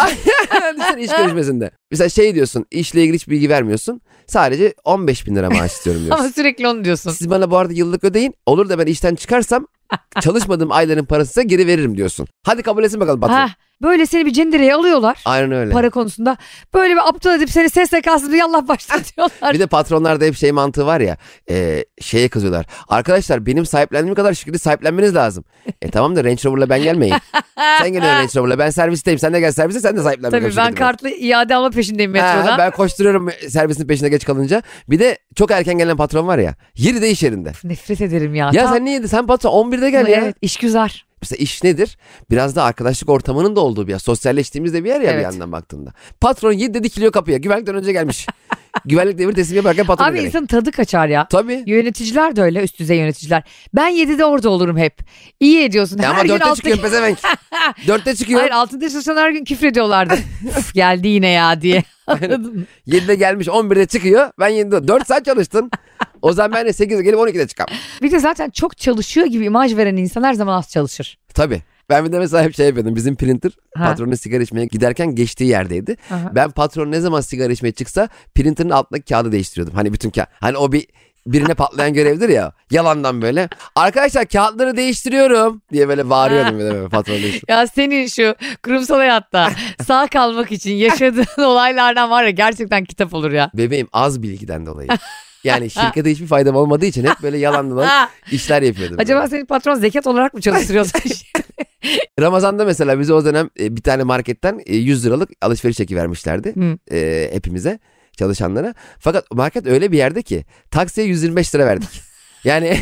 Düşünsene 0.77 1.01
iş 1.03 1.11
görüşmesinde. 1.11 1.71
Mesela 1.91 2.09
şey 2.09 2.35
diyorsun 2.35 2.65
işle 2.71 3.01
ilgili 3.01 3.15
hiç 3.15 3.29
bilgi 3.29 3.49
vermiyorsun. 3.49 4.01
Sadece 4.27 4.73
15 4.83 5.27
bin 5.27 5.35
lira 5.35 5.49
maaş 5.49 5.71
istiyorum 5.71 6.01
diyorsun. 6.05 6.23
Ama 6.23 6.33
sürekli 6.33 6.67
onu 6.67 6.83
diyorsun. 6.85 7.11
Siz 7.11 7.29
bana 7.29 7.51
bu 7.51 7.57
arada 7.57 7.73
yıllık 7.73 8.03
ödeyin. 8.03 8.33
Olur 8.45 8.69
da 8.69 8.79
ben 8.79 8.85
işten 8.85 9.15
çıkarsam 9.15 9.67
çalışmadığım 10.21 10.71
ayların 10.71 11.05
parası 11.05 11.33
size 11.33 11.43
geri 11.43 11.67
veririm 11.67 11.97
diyorsun. 11.97 12.27
Hadi 12.43 12.61
kabul 12.63 12.83
etsin 12.83 12.99
bakalım 12.99 13.19
patron. 13.19 13.35
Ha, 13.35 13.49
böyle 13.81 14.05
seni 14.05 14.25
bir 14.25 14.33
cendereye 14.33 14.75
alıyorlar. 14.75 15.21
Aynen 15.25 15.51
öyle. 15.51 15.71
Para 15.71 15.89
konusunda. 15.89 16.37
Böyle 16.73 16.93
bir 16.93 17.09
aptal 17.09 17.37
edip 17.37 17.49
seni 17.49 17.69
SSK'sız 17.69 18.31
bir 18.31 18.37
yallah 18.37 18.67
başlatıyorlar. 18.67 19.53
Bir 19.53 19.59
de 19.59 19.67
patronlarda 19.67 20.25
hep 20.25 20.35
şey 20.35 20.51
mantığı 20.51 20.85
var 20.85 21.01
ya 21.01 21.17
e, 21.49 21.85
şeye 22.01 22.29
kızıyorlar. 22.29 22.65
Arkadaşlar 22.87 23.45
benim 23.45 23.65
sahiplendiğim 23.65 24.15
kadar 24.15 24.33
şirketi 24.33 24.59
sahiplenmeniz 24.59 25.15
lazım. 25.15 25.43
E 25.81 25.89
tamam 25.91 26.15
da 26.15 26.23
Range 26.23 26.41
Rover'la 26.45 26.69
ben 26.69 26.83
gelmeyeyim. 26.83 27.19
sen 27.79 27.87
geliyorsun 27.93 28.19
Range 28.19 28.31
Rover'la 28.35 28.59
ben 28.59 28.69
servisteyim. 28.69 29.19
Sen 29.19 29.33
de 29.33 29.39
gel 29.39 29.51
servise 29.51 29.79
sen 29.79 29.97
de 29.97 30.01
sahiplen. 30.03 30.29
Tabii 30.31 30.55
ben 30.57 30.73
kartlı 30.75 31.09
iade 31.09 31.55
alma 31.55 31.71
peşindeyim 31.77 32.11
metroda. 32.11 32.53
Ha, 32.53 32.57
ben 32.57 32.71
koşturuyorum 32.71 33.29
servisin 33.49 33.87
peşine 33.87 34.09
geç 34.09 34.25
kalınca. 34.25 34.61
Bir 34.89 34.99
de 34.99 35.17
çok 35.35 35.51
erken 35.51 35.77
gelen 35.77 35.97
patron 35.97 36.27
var 36.27 36.37
ya. 36.37 36.55
Yeri 36.75 37.01
de 37.01 37.09
iş 37.09 37.23
yerinde. 37.23 37.51
Nefret 37.63 38.01
ederim 38.01 38.35
ya. 38.35 38.49
Ya 38.53 38.63
Tam- 38.63 38.73
sen 38.73 38.85
niye 38.85 39.07
sen 39.07 39.27
patron 39.27 39.51
11'de 39.51 39.89
gel 39.89 40.07
ya. 40.07 40.21
Evet 40.21 40.35
işgüzar. 40.41 41.06
Mesela 41.21 41.37
iş 41.37 41.63
nedir? 41.63 41.97
Biraz 42.31 42.55
da 42.55 42.63
arkadaşlık 42.63 43.09
ortamının 43.09 43.55
da 43.55 43.59
olduğu 43.59 43.87
bir 43.87 43.91
yer. 43.91 43.99
Sosyalleştiğimiz 43.99 44.73
de 44.73 44.83
bir 44.83 44.89
yer 44.89 45.01
ya 45.01 45.09
bir 45.09 45.13
Evet. 45.13 45.23
yandan 45.23 45.51
baktığında. 45.51 45.93
Patron 46.21 46.53
7'de 46.53 46.83
dikiliyor 46.83 47.11
kapıya. 47.11 47.37
Güvenlikten 47.37 47.75
önce 47.75 47.91
gelmiş. 47.91 48.27
Güvenlik 48.85 49.17
devir 49.17 49.33
teslim 49.33 49.55
yaparken 49.57 49.85
patron 49.85 50.05
Abi 50.05 50.15
gelmiş. 50.15 50.27
insanın 50.27 50.45
tadı 50.45 50.71
kaçar 50.71 51.07
ya. 51.07 51.27
Tabii. 51.27 51.63
Yöneticiler 51.65 52.35
de 52.35 52.41
öyle 52.41 52.63
üst 52.63 52.79
düzey 52.79 52.97
yöneticiler. 52.97 53.43
Ben 53.73 53.91
7'de 53.91 54.25
orada 54.25 54.49
olurum 54.49 54.77
hep. 54.77 54.99
İyi 55.39 55.63
ediyorsun. 55.63 55.97
Ya 55.97 56.03
her 56.03 56.09
ama 56.13 56.21
gün 56.21 56.29
dörtte 56.29 56.45
altı... 56.45 56.55
çıkıyor 56.55 56.77
pezevenk. 56.77 57.17
dörtte 57.87 58.15
çıkıyor. 58.15 58.39
Hayır 58.39 58.51
altında 58.51 58.89
çalışan 58.89 59.17
her 59.17 59.29
gün 59.31 59.43
küfrediyorlardı. 59.43 60.13
Üf, 60.59 60.73
geldi 60.73 61.07
yine 61.07 61.29
ya 61.29 61.61
diye. 61.61 61.83
Anladın 62.07 62.55
mı? 62.55 62.63
7'de 62.87 63.15
gelmiş 63.15 63.47
11'de 63.47 63.85
çıkıyor. 63.85 64.29
Ben 64.39 64.51
7'de 64.51 64.87
4 64.87 65.07
saat 65.07 65.25
çalıştın. 65.25 65.71
O 66.21 66.33
zaman 66.33 66.51
ben 66.53 66.65
de 66.65 66.69
8'de 66.69 67.03
gelip 67.03 67.19
12'de 67.19 67.47
çıkam. 67.47 67.67
Bir 68.01 68.11
de 68.11 68.19
zaten 68.19 68.49
çok 68.49 68.77
çalışıyor 68.77 69.27
gibi 69.27 69.45
imaj 69.45 69.75
veren 69.77 69.97
insan 69.97 70.23
her 70.23 70.33
zaman 70.33 70.57
az 70.57 70.69
çalışır. 70.71 71.17
Tabii. 71.33 71.61
Ben 71.89 72.05
bir 72.05 72.11
de 72.11 72.19
mesela 72.19 72.43
hep 72.43 72.55
şey 72.55 72.65
yapıyordum. 72.65 72.95
Bizim 72.95 73.15
printer 73.15 73.51
Ha. 73.75 73.83
patronun 73.83 74.15
sigara 74.15 74.43
içmeye 74.43 74.65
giderken 74.65 75.15
geçtiği 75.15 75.45
yerdeydi. 75.45 75.95
Aha. 76.11 76.31
Ben 76.35 76.51
patron 76.51 76.91
ne 76.91 76.99
zaman 76.99 77.21
sigara 77.21 77.53
içmeye 77.53 77.71
çıksa 77.71 78.09
printerın 78.35 78.69
altındaki 78.69 79.05
kağıdı 79.13 79.31
değiştiriyordum. 79.31 79.75
Hani 79.75 79.93
bütün 79.93 80.09
kağıt. 80.09 80.29
Hani 80.39 80.57
o 80.57 80.71
bir 80.71 80.87
birine 81.27 81.53
patlayan 81.53 81.93
görevdir 81.93 82.29
ya. 82.29 82.51
Yalandan 82.71 83.21
böyle. 83.21 83.49
Arkadaşlar 83.75 84.25
kağıtları 84.25 84.77
değiştiriyorum 84.77 85.61
diye 85.73 85.87
böyle 85.87 86.09
bağırıyordum. 86.09 86.59
böyle, 86.59 86.75
böyle 86.75 86.89
patron 86.89 87.15
değiştir. 87.15 87.43
Ya 87.47 87.67
senin 87.67 88.07
şu 88.07 88.35
kurumsal 88.63 88.95
hayatta 88.95 89.51
sağ 89.87 90.07
kalmak 90.07 90.51
için 90.51 90.71
yaşadığın 90.73 91.41
olaylardan 91.43 92.09
var 92.09 92.23
ya 92.23 92.29
gerçekten 92.29 92.83
kitap 92.85 93.13
olur 93.13 93.31
ya. 93.31 93.51
Bebeğim 93.53 93.87
az 93.93 94.21
bilgiden 94.23 94.65
dolayı. 94.65 94.89
Yani 95.43 95.69
şirkete 95.69 96.11
hiçbir 96.11 96.27
faydam 96.27 96.55
olmadığı 96.55 96.85
için 96.85 97.05
hep 97.05 97.21
böyle 97.23 97.37
yalandan 97.37 97.83
Ha, 97.87 98.09
işler 98.31 98.61
yapıyordum. 98.61 98.95
acaba 98.99 99.27
senin 99.27 99.45
patron 99.45 99.75
zekat 99.75 100.07
olarak 100.07 100.33
mı 100.33 100.41
çalıştırıyorsun? 100.41 101.01
Ramazan'da 102.19 102.65
mesela 102.65 102.99
bize 102.99 103.13
o 103.13 103.25
dönem 103.25 103.49
e, 103.59 103.75
bir 103.75 103.81
tane 103.81 104.03
marketten 104.03 104.61
e, 104.65 104.75
100 104.75 105.05
liralık 105.05 105.29
alışveriş 105.41 105.77
çeki 105.77 105.95
vermişlerdi. 105.95 106.53
E, 106.91 107.29
hepimize 107.33 107.79
çalışanlara. 108.17 108.73
Fakat 108.99 109.31
market 109.31 109.67
öyle 109.67 109.91
bir 109.91 109.97
yerde 109.97 110.21
ki 110.21 110.45
taksiye 110.71 111.07
125 111.07 111.55
lira 111.55 111.65
verdik. 111.65 112.01
Yani 112.43 112.77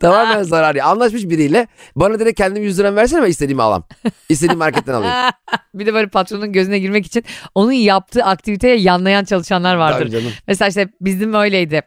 tamamen 0.00 0.42
zarar. 0.42 0.74
ya. 0.74 0.86
Anlaşmış 0.86 1.24
biriyle 1.24 1.66
bana 1.96 2.18
direkt 2.20 2.38
kendim 2.38 2.62
100 2.62 2.78
liram 2.78 2.96
versene 2.96 3.22
ben 3.22 3.28
istediğimi 3.28 3.62
alam. 3.62 3.84
İstediğim 4.28 4.58
marketten 4.58 4.94
alayım. 4.94 5.14
bir 5.74 5.86
de 5.86 5.94
böyle 5.94 6.08
patronun 6.08 6.52
gözüne 6.52 6.78
girmek 6.78 7.06
için 7.06 7.24
onun 7.54 7.72
yaptığı 7.72 8.24
aktiviteye 8.24 8.76
yanlayan 8.76 9.24
çalışanlar 9.24 9.74
vardır. 9.74 9.98
Tabii 10.00 10.10
canım. 10.10 10.32
Mesela 10.46 10.68
işte 10.68 10.88
bizim 11.00 11.34
öyleydi. 11.34 11.82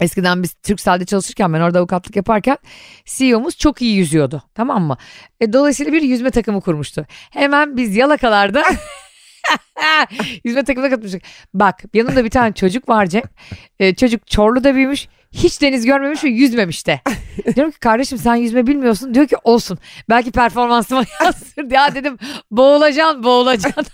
Eskiden 0.00 0.42
biz 0.42 0.54
Türkcell'de 0.54 1.04
çalışırken 1.04 1.52
ben 1.52 1.60
orada 1.60 1.78
avukatlık 1.78 2.16
yaparken 2.16 2.56
CEO'muz 3.04 3.56
çok 3.58 3.82
iyi 3.82 3.96
yüzüyordu 3.96 4.42
tamam 4.54 4.82
mı? 4.82 4.96
E, 5.40 5.52
dolayısıyla 5.52 5.92
bir 5.92 6.02
yüzme 6.02 6.30
takımı 6.30 6.60
kurmuştu. 6.60 7.06
Hemen 7.30 7.76
biz 7.76 7.96
yalakalarda 7.96 8.64
yüzme 10.44 10.64
takımına 10.64 10.90
katmıştık. 10.90 11.22
Bak 11.54 11.82
yanımda 11.94 12.24
bir 12.24 12.30
tane 12.30 12.52
çocuk 12.52 12.88
var 12.88 13.06
Cem. 13.06 13.22
E, 13.80 13.94
çocuk 13.94 14.26
Çorlu'da 14.26 14.74
büyümüş. 14.74 15.08
Hiç 15.32 15.62
deniz 15.62 15.84
görmemiş 15.86 16.24
ve 16.24 16.28
yüzmemiş 16.28 16.86
de. 16.86 17.00
Diyorum 17.56 17.72
ki 17.72 17.78
kardeşim 17.78 18.18
sen 18.18 18.34
yüzme 18.34 18.66
bilmiyorsun. 18.66 19.14
Diyor 19.14 19.26
ki 19.26 19.36
olsun. 19.44 19.78
Belki 20.08 20.30
performansıma 20.32 21.04
yansır. 21.24 21.70
Ya 21.70 21.94
dedim 21.94 22.18
boğulacaksın 22.50 23.22
boğulacaksın. 23.22 23.84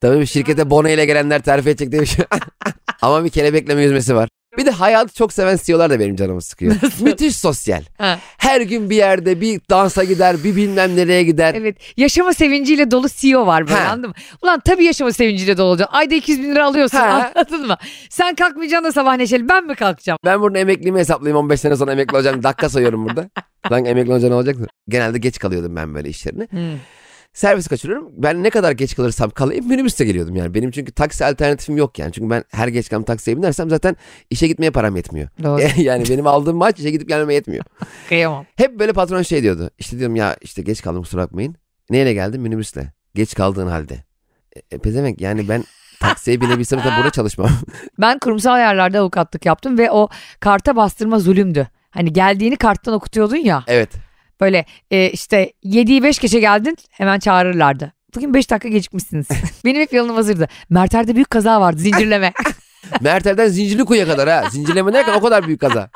Tabii 0.00 0.20
bir 0.20 0.26
şirkete 0.26 0.70
bono 0.70 0.88
ile 0.88 1.04
gelenler 1.06 1.42
terfi 1.42 1.68
edecek 1.70 1.92
diye 1.92 2.02
bir 2.02 2.06
şey. 2.06 2.24
Ama 3.02 3.24
bir 3.24 3.30
kelebekleme 3.30 3.82
yüzmesi 3.82 4.14
var. 4.14 4.28
Bir 4.60 4.66
de 4.66 4.70
hayatı 4.70 5.14
çok 5.14 5.32
seven 5.32 5.58
CEO'lar 5.62 5.90
da 5.90 6.00
benim 6.00 6.16
canımı 6.16 6.42
sıkıyor. 6.42 6.74
Müthiş 7.00 7.36
sosyal. 7.36 7.82
Ha. 7.98 8.18
Her 8.38 8.60
gün 8.60 8.90
bir 8.90 8.96
yerde 8.96 9.40
bir 9.40 9.60
dansa 9.70 10.04
gider, 10.04 10.36
bir 10.44 10.56
bilmem 10.56 10.96
nereye 10.96 11.22
gider. 11.22 11.54
Evet 11.54 11.76
yaşama 11.96 12.32
sevinciyle 12.32 12.90
dolu 12.90 13.06
CEO 13.16 13.46
var 13.46 13.68
böyle 13.68 13.80
Ha. 13.80 13.90
anladın 13.92 14.08
mı? 14.08 14.14
Ulan 14.42 14.60
tabii 14.64 14.84
yaşama 14.84 15.12
sevinciyle 15.12 15.56
dolu 15.56 15.66
olacaksın. 15.68 15.96
Ayda 15.96 16.14
200 16.14 16.42
bin 16.42 16.50
lira 16.50 16.66
alıyorsun 16.66 16.98
Ha. 16.98 17.32
anladın 17.34 17.66
mı? 17.66 17.76
Sen 18.10 18.34
kalkmayacaksın 18.34 18.88
da 18.88 18.92
sabah 18.92 19.16
neşeli 19.16 19.48
ben 19.48 19.66
mi 19.66 19.74
kalkacağım? 19.74 20.18
Ben 20.24 20.40
burada 20.40 20.58
emekliliğimi 20.58 20.98
hesaplayayım 20.98 21.36
15 21.38 21.60
sene 21.60 21.76
sonra 21.76 21.92
emekli 21.92 22.16
olacağım. 22.16 22.42
Dakika 22.42 22.68
sayıyorum 22.68 23.04
burada. 23.08 23.30
Lan 23.72 23.84
emekli 23.84 24.12
olunca 24.12 24.28
ne 24.28 24.34
olacak? 24.34 24.56
Genelde 24.88 25.18
geç 25.18 25.38
kalıyordum 25.38 25.76
ben 25.76 25.94
böyle 25.94 26.08
işlerine. 26.08 26.48
Servis 27.32 27.68
kaçırıyorum. 27.68 28.08
Ben 28.16 28.42
ne 28.42 28.50
kadar 28.50 28.72
geç 28.72 28.96
kalırsam 28.96 29.30
kalayım 29.30 29.68
minibüste 29.68 30.04
geliyordum 30.04 30.36
yani. 30.36 30.54
Benim 30.54 30.70
çünkü 30.70 30.92
taksi 30.92 31.24
alternatifim 31.24 31.76
yok 31.76 31.98
yani. 31.98 32.12
Çünkü 32.12 32.30
ben 32.30 32.44
her 32.50 32.68
geç 32.68 32.88
kalan 32.88 33.02
taksiye 33.02 33.36
binersem 33.36 33.70
zaten 33.70 33.96
işe 34.30 34.46
gitmeye 34.46 34.70
param 34.70 34.96
yetmiyor. 34.96 35.28
Doğru. 35.42 35.62
yani 35.82 36.04
benim 36.10 36.26
aldığım 36.26 36.56
maaş 36.56 36.74
işe 36.78 36.90
gidip 36.90 37.08
gelmeme 37.08 37.34
yetmiyor. 37.34 37.64
Kıyamam. 38.08 38.46
Hep 38.56 38.78
böyle 38.78 38.92
patron 38.92 39.22
şey 39.22 39.42
diyordu. 39.42 39.70
İşte 39.78 39.98
diyorum 39.98 40.16
ya 40.16 40.36
işte 40.40 40.62
geç 40.62 40.82
kaldım 40.82 41.02
kusura 41.02 41.22
bakmayın. 41.22 41.56
Neyle 41.90 42.12
geldim? 42.12 42.42
Minibüsle. 42.42 42.92
Geç 43.14 43.34
kaldığın 43.34 43.66
halde. 43.66 44.04
E, 44.56 44.76
e, 44.76 44.78
pezevenk 44.78 45.20
yani 45.20 45.48
ben 45.48 45.64
taksiye 46.00 46.40
binebilsem 46.40 46.78
de 46.78 46.84
burada 46.96 47.10
çalışmam. 47.10 47.50
Ben 47.98 48.18
kurumsal 48.18 48.58
yerlerde 48.58 48.98
avukatlık 48.98 49.46
yaptım 49.46 49.78
ve 49.78 49.90
o 49.90 50.08
karta 50.40 50.76
bastırma 50.76 51.18
zulümdü. 51.18 51.68
Hani 51.90 52.12
geldiğini 52.12 52.56
karttan 52.56 52.94
okutuyordun 52.94 53.36
ya. 53.36 53.64
evet. 53.66 53.90
Böyle 54.40 54.64
e, 54.90 55.10
işte 55.10 55.52
7'yi 55.64 56.02
5 56.02 56.18
geçe 56.18 56.40
geldin 56.40 56.76
hemen 56.90 57.18
çağırırlardı. 57.18 57.92
Bugün 58.16 58.34
5 58.34 58.50
dakika 58.50 58.68
gecikmişsiniz. 58.68 59.28
Benim 59.64 59.80
hep 59.80 59.92
yolum 59.92 60.16
hazırdı. 60.16 60.48
Merter'de 60.70 61.14
büyük 61.14 61.30
kaza 61.30 61.60
vardı 61.60 61.80
zincirleme. 61.80 62.32
Mertel'den 63.00 63.48
Zincirlikuyu'ya 63.48 64.06
kadar 64.06 64.28
ha. 64.28 64.50
Zincirleme 64.50 64.92
derken 64.92 65.14
o 65.14 65.20
kadar 65.20 65.46
büyük 65.46 65.60
kaza. 65.60 65.90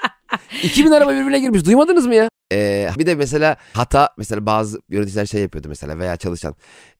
2000 0.62 0.90
araba 0.90 1.11
birbirine 1.11 1.38
girmiş. 1.38 1.64
Duymadınız 1.66 2.07
mı 2.07 2.14
ya? 2.14 2.28
Ee, 2.52 2.90
bir 2.98 3.07
de 3.07 3.14
mesela 3.14 3.57
hata 3.72 4.09
mesela 4.18 4.46
bazı 4.46 4.80
yöneticiler 4.88 5.26
şey 5.26 5.42
yapıyordu 5.42 5.68
mesela 5.68 5.98
veya 5.98 6.16
çalışan. 6.16 6.54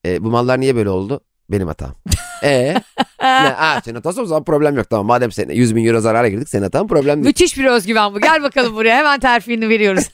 Ee, 0.05 0.23
bu 0.23 0.29
mallar 0.29 0.59
niye 0.59 0.75
böyle 0.75 0.89
oldu? 0.89 1.21
Benim 1.49 1.67
hatam. 1.67 1.95
Ee, 2.43 2.75
ne? 3.21 3.55
Aa, 3.55 3.81
senin 3.81 3.95
hatasın 3.95 4.21
o 4.21 4.25
zaman 4.25 4.43
problem 4.43 4.77
yok. 4.77 4.89
Tamam 4.89 5.05
madem 5.05 5.31
sen 5.31 5.49
100 5.49 5.75
bin 5.75 5.85
euro 5.85 5.99
zarara 5.99 6.29
girdik 6.29 6.49
senin 6.49 6.63
hatan 6.63 6.87
problem 6.87 7.15
değil. 7.15 7.25
Müthiş 7.25 7.57
bir 7.57 7.65
özgüven 7.65 8.13
bu. 8.13 8.19
Gel 8.19 8.43
bakalım 8.43 8.75
buraya 8.75 8.97
hemen 8.97 9.19
terfini 9.19 9.69
veriyoruz. 9.69 10.09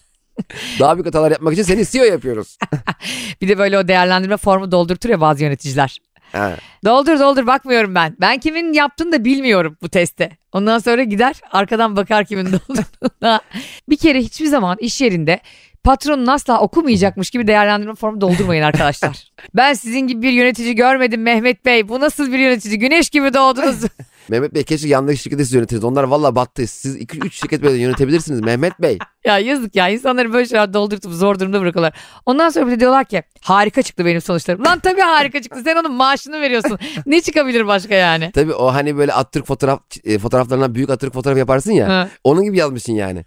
Daha 0.79 0.95
büyük 0.95 1.07
hatalar 1.07 1.31
yapmak 1.31 1.53
için 1.53 1.63
seni 1.63 1.85
CEO 1.85 2.03
yapıyoruz. 2.03 2.57
Bir 3.41 3.47
de 3.47 3.57
böyle 3.57 3.77
o 3.77 3.87
değerlendirme 3.87 4.37
formu 4.37 4.71
doldurtur 4.71 5.09
ya 5.09 5.21
bazı 5.21 5.43
yöneticiler. 5.43 5.97
Ha. 6.31 6.55
Doldur 6.85 7.19
doldur 7.19 7.47
bakmıyorum 7.47 7.95
ben. 7.95 8.15
Ben 8.21 8.37
kimin 8.37 8.73
yaptığını 8.73 9.11
da 9.11 9.25
bilmiyorum 9.25 9.77
bu 9.81 9.89
teste. 9.89 10.29
Ondan 10.51 10.79
sonra 10.79 11.03
gider 11.03 11.35
arkadan 11.51 11.95
bakar 11.95 12.25
kimin 12.25 12.45
doldurduğuna. 12.45 13.41
bir 13.89 13.97
kere 13.97 14.19
hiçbir 14.19 14.45
zaman 14.45 14.77
iş 14.79 15.01
yerinde 15.01 15.39
patronun 15.83 16.27
asla 16.27 16.59
okumayacakmış 16.59 17.29
gibi 17.29 17.47
değerlendirme 17.47 17.95
formu 17.95 18.21
doldurmayın 18.21 18.63
arkadaşlar. 18.63 19.31
ben 19.55 19.73
sizin 19.73 19.99
gibi 19.99 20.21
bir 20.21 20.31
yönetici 20.31 20.75
görmedim 20.75 21.21
Mehmet 21.21 21.65
Bey. 21.65 21.87
Bu 21.87 21.99
nasıl 21.99 22.31
bir 22.31 22.39
yönetici? 22.39 22.79
Güneş 22.79 23.09
gibi 23.09 23.33
doğdunuz. 23.33 23.81
Mehmet 24.29 24.53
Bey 24.53 24.63
keşke 24.63 24.87
yandaki 24.87 25.17
şirketi 25.17 25.45
siz 25.45 25.53
yönetiriz. 25.53 25.83
Onlar 25.83 26.03
valla 26.03 26.35
battı. 26.35 26.67
Siz 26.67 26.97
2-3 26.97 27.31
şirket 27.31 27.63
böyle 27.63 27.77
yönetebilirsiniz 27.77 28.41
Mehmet 28.41 28.81
Bey. 28.81 28.97
ya 29.25 29.39
yazık 29.39 29.75
ya 29.75 29.89
insanları 29.89 30.33
böyle 30.33 30.47
şeyler 30.47 30.73
doldurtup 30.73 31.13
zor 31.13 31.39
durumda 31.39 31.61
bırakıyorlar. 31.61 31.93
Ondan 32.25 32.49
sonra 32.49 32.67
bir 32.67 32.71
de 32.71 32.79
diyorlar 32.79 33.05
ki 33.05 33.23
harika 33.41 33.81
çıktı 33.81 34.05
benim 34.05 34.21
sonuçlarım. 34.21 34.65
Lan 34.65 34.79
tabii 34.79 35.01
harika 35.01 35.41
çıktı. 35.41 35.61
Sen 35.63 35.75
onun 35.75 35.93
maaşını 35.93 36.41
veriyorsun. 36.41 36.79
ne 37.05 37.21
çıkabilir 37.21 37.67
başka 37.67 37.95
yani? 37.95 38.31
Tabii 38.31 38.53
o 38.53 38.73
hani 38.73 38.97
böyle 38.97 39.13
Atatürk 39.13 39.47
fotoğraf 39.47 39.79
e, 40.03 40.19
fotoğraflarına 40.19 40.75
büyük 40.75 40.89
Atatürk 40.89 41.13
fotoğrafı 41.13 41.39
yaparsın 41.39 41.71
ya. 41.71 42.09
Onun 42.23 42.43
gibi 42.43 42.57
yazmışsın 42.57 42.93
yani. 42.93 43.25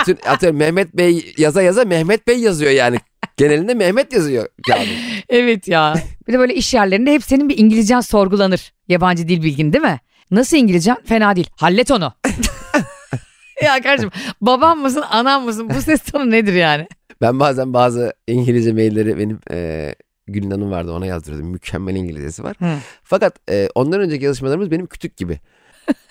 Bütün 0.00 0.18
atıyorum 0.26 0.58
Mehmet 0.58 0.96
Bey 0.96 1.34
yaza 1.38 1.62
yaza 1.62 1.84
Mehmet 1.84 2.28
Bey 2.28 2.38
yazıyor 2.38 2.70
yani. 2.70 3.00
Genelinde 3.36 3.74
Mehmet 3.74 4.12
yazıyor 4.12 4.46
kağıdın. 4.66 4.86
Evet 5.28 5.68
ya. 5.68 5.94
Bir 6.28 6.32
de 6.32 6.38
böyle 6.38 6.54
iş 6.54 6.74
yerlerinde 6.74 7.12
hep 7.12 7.24
senin 7.24 7.48
bir 7.48 7.58
İngilizcen 7.58 8.00
sorgulanır. 8.00 8.72
Yabancı 8.88 9.28
dil 9.28 9.42
bilgin 9.42 9.72
değil 9.72 9.84
mi? 9.84 10.00
Nasıl 10.30 10.56
İngilizcen? 10.56 10.96
Fena 11.04 11.36
değil. 11.36 11.50
Hallet 11.56 11.90
onu. 11.90 12.12
ya 13.62 13.82
kardeşim 13.82 14.10
babam 14.40 14.78
mısın 14.78 15.04
anam 15.10 15.44
mısın 15.44 15.70
bu 15.76 15.82
ses 15.82 16.02
tonu 16.02 16.30
nedir 16.30 16.52
yani? 16.54 16.88
Ben 17.20 17.40
bazen 17.40 17.72
bazı 17.72 18.12
İngilizce 18.26 18.72
mailleri 18.72 19.18
benim 19.18 19.40
e, 19.50 19.94
Gülün 20.26 20.50
Hanım 20.50 20.70
vardı 20.70 20.92
ona 20.92 21.06
yazdırıyordum. 21.06 21.50
Mükemmel 21.50 21.96
İngilizcesi 21.96 22.44
var. 22.44 22.56
Hı. 22.58 22.74
Fakat 23.02 23.50
e, 23.50 23.68
ondan 23.74 24.00
önceki 24.00 24.24
yazışmalarımız 24.24 24.70
benim 24.70 24.86
kütük 24.86 25.16
gibi. 25.16 25.40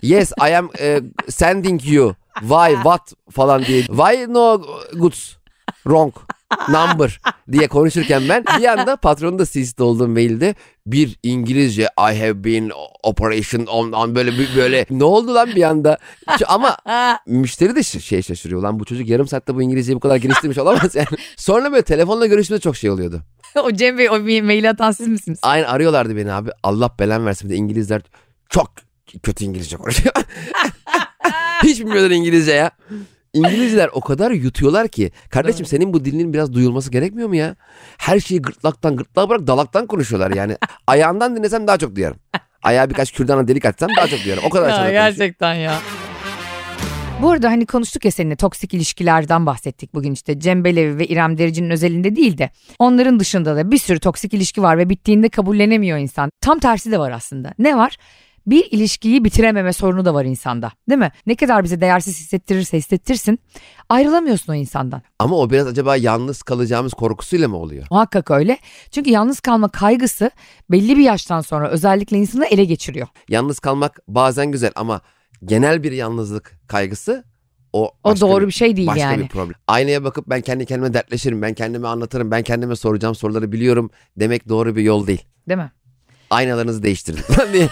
Yes 0.01 0.31
I 0.49 0.55
am 0.55 0.69
e, 0.79 1.01
sending 1.29 1.85
you. 1.85 2.15
Why 2.39 2.73
what 2.73 3.13
falan 3.29 3.65
diye. 3.65 3.81
Why 3.81 4.33
no 4.33 4.61
goods 4.93 5.35
wrong 5.83 6.13
number 6.69 7.21
diye 7.51 7.67
konuşurken 7.67 8.23
ben 8.29 8.43
bir 8.59 8.65
anda 8.65 8.95
patronun 8.95 9.39
da 9.39 9.45
CC'de 9.45 9.83
olduğum 9.83 10.07
mailde 10.07 10.55
bir 10.85 11.19
İngilizce 11.23 11.83
I 11.83 12.19
have 12.19 12.43
been 12.43 12.71
operation 13.03 13.65
on, 13.65 13.91
on 13.91 14.15
böyle 14.15 14.31
böyle 14.55 14.85
ne 14.89 15.03
oldu 15.03 15.35
lan 15.35 15.49
bir 15.55 15.63
anda 15.63 15.97
ama 16.47 16.77
müşteri 17.25 17.75
de 17.75 17.83
şey 17.83 18.21
şaşırıyor 18.21 18.61
lan 18.61 18.79
bu 18.79 18.85
çocuk 18.85 19.09
yarım 19.09 19.27
saatte 19.27 19.55
bu 19.55 19.61
İngilizceyi 19.61 19.95
bu 19.95 19.99
kadar 19.99 20.15
geliştirmiş 20.15 20.57
olamaz 20.57 20.95
yani. 20.95 21.07
Sonra 21.37 21.71
böyle 21.71 21.83
telefonla 21.83 22.25
görüşmede 22.25 22.59
çok 22.59 22.77
şey 22.77 22.89
oluyordu. 22.89 23.21
o 23.63 23.71
Cem 23.71 23.97
Bey 23.97 24.09
o 24.09 24.13
ma- 24.13 24.43
maili 24.43 24.69
atan 24.69 24.91
siz 24.91 25.07
misiniz? 25.07 25.39
Aynı 25.41 25.67
arıyorlardı 25.67 26.15
beni 26.17 26.33
abi. 26.33 26.49
Allah 26.63 26.91
belen 26.99 27.25
versin. 27.25 27.49
Bir 27.49 27.53
de 27.53 27.57
İngilizler 27.57 28.01
çok 28.49 28.71
kötü 29.23 29.45
İngilizce 29.45 29.77
konuşuyor. 29.77 30.15
Hiç 31.63 31.79
bilmiyorlar 31.79 32.11
İngilizce 32.11 32.51
ya. 32.51 32.71
İngilizler 33.33 33.89
o 33.93 34.01
kadar 34.01 34.31
yutuyorlar 34.31 34.87
ki. 34.87 35.11
Kardeşim 35.29 35.65
senin 35.65 35.93
bu 35.93 36.05
dilinin 36.05 36.33
biraz 36.33 36.53
duyulması 36.53 36.91
gerekmiyor 36.91 37.27
mu 37.29 37.35
ya? 37.35 37.55
Her 37.97 38.19
şeyi 38.19 38.41
gırtlaktan 38.41 38.95
gırtlağa 38.95 39.29
bırak 39.29 39.47
dalaktan 39.47 39.87
konuşuyorlar 39.87 40.31
yani. 40.31 40.57
Ayağından 40.87 41.35
dinlesem 41.35 41.67
daha 41.67 41.77
çok 41.77 41.95
duyarım. 41.95 42.17
Ayağa 42.63 42.89
birkaç 42.89 43.11
kürdana 43.13 43.47
delik 43.47 43.65
açsam 43.65 43.89
daha 43.97 44.07
çok 44.07 44.23
duyarım. 44.25 44.43
O 44.45 44.49
kadar 44.49 44.69
Ya 44.69 44.75
konuşuyor. 44.75 44.91
gerçekten 45.05 45.53
ya. 45.53 45.79
Bu 47.21 47.31
arada 47.31 47.49
hani 47.49 47.65
konuştuk 47.65 48.05
ya 48.05 48.11
seninle 48.11 48.35
toksik 48.35 48.73
ilişkilerden 48.73 49.45
bahsettik 49.45 49.93
bugün 49.93 50.11
işte 50.11 50.39
Cem 50.39 50.63
Belevi 50.63 50.97
ve 50.97 51.07
İrem 51.07 51.37
Derici'nin 51.37 51.69
özelinde 51.69 52.15
değil 52.15 52.37
de 52.37 52.49
onların 52.79 53.19
dışında 53.19 53.55
da 53.55 53.71
bir 53.71 53.77
sürü 53.77 53.99
toksik 53.99 54.33
ilişki 54.33 54.61
var 54.61 54.77
ve 54.77 54.89
bittiğinde 54.89 55.29
kabullenemiyor 55.29 55.97
insan. 55.97 56.29
Tam 56.41 56.59
tersi 56.59 56.91
de 56.91 56.99
var 56.99 57.11
aslında. 57.11 57.53
Ne 57.59 57.77
var? 57.77 57.97
Bir 58.47 58.71
ilişkiyi 58.71 59.23
bitirememe 59.23 59.73
sorunu 59.73 60.05
da 60.05 60.13
var 60.13 60.25
insanda 60.25 60.71
değil 60.89 60.99
mi? 60.99 61.11
Ne 61.25 61.35
kadar 61.35 61.63
bize 61.63 61.81
değersiz 61.81 62.19
hissettirirse 62.19 62.77
hissettirsin 62.77 63.39
ayrılamıyorsun 63.89 64.53
o 64.53 64.55
insandan. 64.55 65.01
Ama 65.19 65.35
o 65.37 65.49
biraz 65.49 65.67
acaba 65.67 65.95
yalnız 65.95 66.43
kalacağımız 66.43 66.93
korkusuyla 66.93 67.47
mı 67.47 67.57
oluyor? 67.57 67.85
Muhakkak 67.91 68.31
öyle. 68.31 68.57
Çünkü 68.91 69.09
yalnız 69.09 69.39
kalma 69.39 69.69
kaygısı 69.69 70.31
belli 70.71 70.97
bir 70.97 71.03
yaştan 71.03 71.41
sonra 71.41 71.69
özellikle 71.69 72.17
insanı 72.17 72.45
ele 72.45 72.65
geçiriyor. 72.65 73.07
Yalnız 73.29 73.59
kalmak 73.59 73.99
bazen 74.07 74.51
güzel 74.51 74.71
ama 74.75 75.01
genel 75.45 75.83
bir 75.83 75.91
yalnızlık 75.91 76.59
kaygısı 76.67 77.23
o 77.73 77.85
O 78.03 78.09
başka 78.09 78.27
doğru 78.27 78.47
bir 78.47 78.51
şey 78.51 78.77
değil 78.77 78.87
başka 78.87 79.01
yani. 79.01 79.23
bir 79.23 79.27
problem. 79.27 79.55
Aynaya 79.67 80.03
bakıp 80.03 80.27
ben 80.27 80.41
kendi 80.41 80.65
kendime 80.65 80.93
dertleşirim, 80.93 81.41
ben 81.41 81.53
kendime 81.53 81.87
anlatırım, 81.87 82.31
ben 82.31 82.43
kendime 82.43 82.75
soracağım 82.75 83.15
soruları 83.15 83.51
biliyorum 83.51 83.89
demek 84.17 84.49
doğru 84.49 84.75
bir 84.75 84.81
yol 84.83 85.07
değil. 85.07 85.25
Değil 85.49 85.59
mi? 85.59 85.71
Aynalarınızı 86.31 86.83
değiştirin 86.83 87.19
diye 87.53 87.67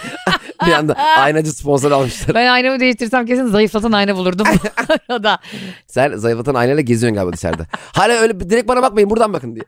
bir 0.66 0.72
anda 0.72 0.94
aynacı 0.94 1.52
sponsor 1.52 1.90
almışlar. 1.92 2.34
Ben 2.34 2.46
aynamı 2.46 2.80
değiştirsem 2.80 3.26
kesin 3.26 3.46
zayıflatan 3.46 3.92
ayna 3.92 4.16
bulurdum 4.16 4.46
bu 4.88 4.92
arada. 5.14 5.38
Sen 5.86 6.16
zayıflatan 6.16 6.54
aynayla 6.54 6.80
geziyorsun 6.80 7.14
galiba 7.14 7.32
dışarıda. 7.32 7.66
Hala 7.72 8.12
öyle 8.12 8.40
direkt 8.40 8.68
bana 8.68 8.82
bakmayın 8.82 9.10
buradan 9.10 9.32
bakın 9.32 9.54
diye. 9.54 9.64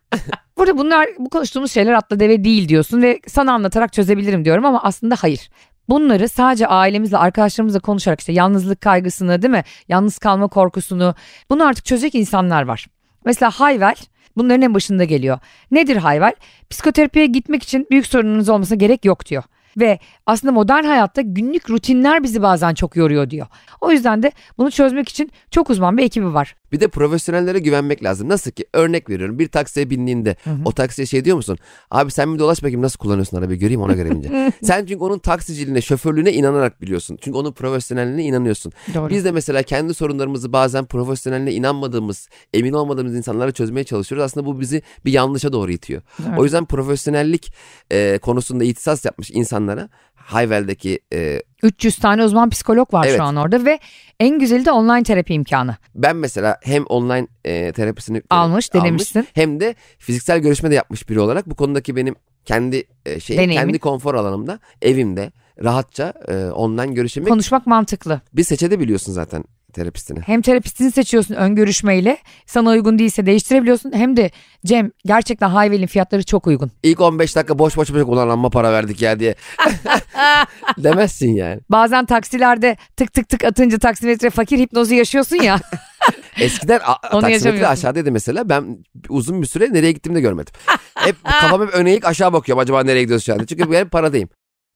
Burada 0.56 0.78
bunlar 0.78 1.08
bu 1.18 1.30
konuştuğumuz 1.30 1.72
şeyler 1.72 1.92
atla 1.92 2.20
deve 2.20 2.44
değil 2.44 2.68
diyorsun 2.68 3.02
ve 3.02 3.20
sana 3.28 3.52
anlatarak 3.52 3.92
çözebilirim 3.92 4.44
diyorum 4.44 4.64
ama 4.64 4.82
aslında 4.82 5.14
hayır. 5.18 5.50
Bunları 5.88 6.28
sadece 6.28 6.66
ailemizle 6.66 7.16
arkadaşlarımızla 7.16 7.80
konuşarak 7.80 8.20
işte 8.20 8.32
yalnızlık 8.32 8.80
kaygısını 8.80 9.42
değil 9.42 9.52
mi? 9.52 9.64
Yalnız 9.88 10.18
kalma 10.18 10.48
korkusunu 10.48 11.14
bunu 11.50 11.66
artık 11.66 11.84
çözecek 11.84 12.14
insanlar 12.14 12.62
var. 12.62 12.86
Mesela 13.24 13.50
Hayvel 13.50 13.94
bunların 14.36 14.62
en 14.62 14.74
başında 14.74 15.04
geliyor. 15.04 15.38
Nedir 15.70 15.96
Hayvel? 15.96 16.32
Psikoterapiye 16.70 17.26
gitmek 17.26 17.62
için 17.62 17.86
büyük 17.90 18.06
sorununuz 18.06 18.48
olmasına 18.48 18.76
gerek 18.76 19.04
yok 19.04 19.26
diyor. 19.26 19.42
Ve 19.76 19.98
aslında 20.26 20.52
modern 20.52 20.84
hayatta 20.84 21.22
günlük 21.22 21.70
rutinler 21.70 22.22
bizi 22.22 22.42
bazen 22.42 22.74
çok 22.74 22.96
yoruyor 22.96 23.30
diyor. 23.30 23.46
O 23.80 23.90
yüzden 23.92 24.22
de 24.22 24.32
bunu 24.58 24.70
çözmek 24.70 25.08
için 25.08 25.30
çok 25.50 25.70
uzman 25.70 25.98
bir 25.98 26.02
ekibi 26.02 26.34
var. 26.34 26.56
Bir 26.72 26.80
de 26.80 26.88
profesyonellere 26.88 27.58
güvenmek 27.58 28.04
lazım. 28.04 28.28
Nasıl 28.28 28.50
ki 28.50 28.64
örnek 28.72 29.10
veriyorum 29.10 29.38
bir 29.38 29.48
taksiye 29.48 29.90
bindiğinde 29.90 30.36
o 30.64 30.72
taksiye 30.72 31.06
şey 31.06 31.24
diyor 31.24 31.36
musun? 31.36 31.58
Abi 31.90 32.10
sen 32.10 32.34
bir 32.34 32.38
dolaş 32.38 32.62
bakayım 32.62 32.82
nasıl 32.82 32.98
kullanıyorsun 32.98 33.36
arabayı 33.36 33.58
göreyim 33.58 33.80
ona 33.80 33.92
göre 33.92 34.10
bince. 34.14 34.52
sen 34.62 34.86
çünkü 34.86 35.04
onun 35.04 35.18
taksiciliğine 35.18 35.80
şoförlüğüne 35.80 36.32
inanarak 36.32 36.82
biliyorsun. 36.82 37.18
Çünkü 37.20 37.38
onun 37.38 37.52
profesyonelliğine 37.52 38.24
inanıyorsun. 38.24 38.72
Doğru. 38.94 39.10
Biz 39.10 39.24
de 39.24 39.32
mesela 39.32 39.62
kendi 39.62 39.94
sorunlarımızı 39.94 40.52
bazen 40.52 40.84
profesyoneline 40.84 41.52
inanmadığımız, 41.52 42.28
emin 42.54 42.72
olmadığımız 42.72 43.14
insanlara 43.14 43.52
çözmeye 43.52 43.84
çalışıyoruz. 43.84 44.24
Aslında 44.24 44.46
bu 44.46 44.60
bizi 44.60 44.82
bir 45.04 45.12
yanlışa 45.12 45.52
doğru 45.52 45.72
itiyor. 45.72 46.02
Evet. 46.28 46.38
O 46.38 46.44
yüzden 46.44 46.64
profesyonellik 46.64 47.52
e, 47.92 48.18
konusunda 48.22 48.64
ihtisas 48.64 49.04
yapmış 49.04 49.30
insanlara 49.30 49.88
Hayvel'deki 50.14 51.00
e, 51.12 51.42
300 51.62 51.96
tane 51.96 52.24
uzman 52.24 52.50
psikolog 52.50 52.94
var 52.94 53.06
Evet. 53.06 53.16
şu 53.16 53.22
an 53.22 53.36
orada 53.36 53.64
ve 53.64 53.78
en 54.20 54.38
güzeli 54.38 54.64
de 54.64 54.72
online 54.72 55.02
terapi 55.02 55.34
imkanı. 55.34 55.76
ben 55.94 56.16
mesela 56.16 56.56
hem 56.62 56.84
online 56.86 57.26
e, 57.44 57.72
terapisini 57.72 58.18
e, 58.18 58.22
Almış, 58.30 58.74
denemişsin. 58.74 59.26
hem 59.34 59.60
de 59.60 59.74
fiziksel 59.98 60.38
görüşme 60.38 60.70
de 60.70 60.74
yapmış 60.74 61.08
biri 61.08 61.20
olarak 61.20 61.50
bu 61.50 61.54
konudaki 61.54 61.96
benim 61.96 62.14
kendi 62.44 62.84
e, 63.06 63.20
şey 63.20 63.36
Deneyimin. 63.36 63.54
kendi 63.56 63.78
konfor 63.78 64.14
alanımda 64.14 64.58
evimde 64.82 65.32
rahatça 65.64 66.12
e, 66.28 66.34
online 66.46 66.94
görüşemek 66.94 67.28
Konuşmak 67.28 67.66
mantıklı. 67.66 68.20
bir 68.32 68.44
seçebiliyorsun 68.44 69.12
zaten 69.12 69.44
terapistini. 69.72 70.20
Hem 70.20 70.42
terapistini 70.42 70.92
seçiyorsun 70.92 71.34
ön 71.34 71.54
görüşmeyle 71.54 72.18
sana 72.46 72.70
uygun 72.70 72.98
değilse 72.98 73.26
değiştirebiliyorsun. 73.26 73.92
Hem 73.94 74.16
de 74.16 74.30
Cem 74.66 74.90
gerçekten 75.06 75.48
Hayvel'in 75.50 75.86
fiyatları 75.86 76.22
çok 76.24 76.46
uygun. 76.46 76.70
İlk 76.82 77.00
15 77.00 77.36
dakika 77.36 77.58
boş 77.58 77.76
boş 77.76 77.92
boş 77.94 78.02
ulan 78.02 78.28
amma 78.28 78.50
para 78.50 78.72
verdik 78.72 79.02
ya 79.02 79.20
diye 79.20 79.34
demezsin 80.78 81.34
yani. 81.34 81.60
Bazen 81.70 82.06
taksilerde 82.06 82.76
tık 82.96 83.12
tık 83.12 83.28
tık 83.28 83.44
atınca 83.44 83.78
taksimetre 83.78 84.30
fakir 84.30 84.58
hipnozu 84.58 84.94
yaşıyorsun 84.94 85.36
ya. 85.36 85.60
Eskiden 86.40 86.80
a- 86.84 87.20
taksimetre 87.20 87.66
aşağıdaydı 87.66 88.12
mesela. 88.12 88.48
Ben 88.48 88.84
uzun 89.08 89.42
bir 89.42 89.46
süre 89.46 89.72
nereye 89.72 89.92
gittiğimi 89.92 90.16
de 90.16 90.20
görmedim. 90.20 90.54
Hep 90.94 91.16
kafam 91.24 91.62
hep 91.62 91.74
öne 91.74 91.90
eğik 91.90 92.04
aşağı 92.06 92.32
bakıyorum. 92.32 92.62
Acaba 92.62 92.82
nereye 92.84 93.02
gidiyoruz 93.02 93.26
şu 93.26 93.32
anda? 93.32 93.46
Çünkü 93.46 93.70
ben 93.72 93.80
hep 93.80 93.90
paradayım. 93.90 94.28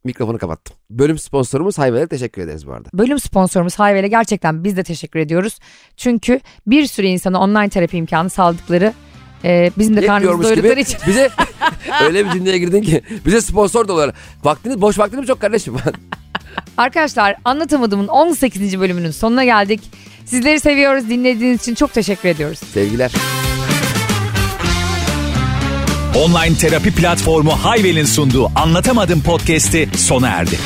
Mikrofonu 0.07 0.39
kapattım. 0.39 0.77
Bölüm 0.91 1.19
sponsorumuz 1.19 1.79
Hayve'ye 1.79 2.07
teşekkür 2.07 2.43
ederiz 2.43 2.67
bu 2.67 2.73
arada. 2.73 2.89
Bölüm 2.95 3.21
sponsorumuz 3.21 3.79
Hayvel'e 3.79 4.09
gerçekten 4.09 4.65
biz 4.65 4.77
de 4.77 4.83
teşekkür 4.83 5.21
ediyoruz. 5.21 5.59
Çünkü 5.97 6.41
bir 6.67 6.87
sürü 6.87 7.07
insana 7.07 7.41
online 7.41 7.69
terapi 7.69 7.97
imkanı 7.97 8.31
sağladıkları 8.31 8.93
e, 9.45 9.71
bizim 9.79 9.97
de 9.97 10.07
karnımızı 10.07 10.25
Yetmiyormuş 10.25 10.47
doyurdukları 10.47 10.81
için. 10.81 10.99
bize 11.07 11.31
öyle 12.05 12.25
bir 12.27 12.31
cümleye 12.31 12.59
girdin 12.59 12.83
ki 12.83 13.03
bize 13.27 13.41
sponsor 13.41 13.89
da 13.89 13.93
olarak. 13.93 14.15
Vaktiniz 14.45 14.81
boş 14.81 14.99
vaktiniz 14.99 15.27
çok 15.27 15.41
kardeşim. 15.41 15.77
Arkadaşlar 16.77 17.37
anlatamadığımın 17.45 18.09
18. 18.09 18.81
bölümünün 18.81 19.11
sonuna 19.11 19.45
geldik. 19.45 19.81
Sizleri 20.27 20.61
seviyoruz. 20.61 21.09
Dinlediğiniz 21.09 21.61
için 21.63 21.75
çok 21.75 21.93
teşekkür 21.93 22.29
ediyoruz. 22.29 22.59
Sevgiler. 22.59 23.13
Online 26.17 26.57
terapi 26.57 26.91
platformu 26.91 27.51
Hayvel'in 27.51 28.05
sunduğu 28.05 28.51
Anlatamadım 28.55 29.23
podcast'i 29.23 29.89
sona 29.97 30.29
erdi. 30.29 30.59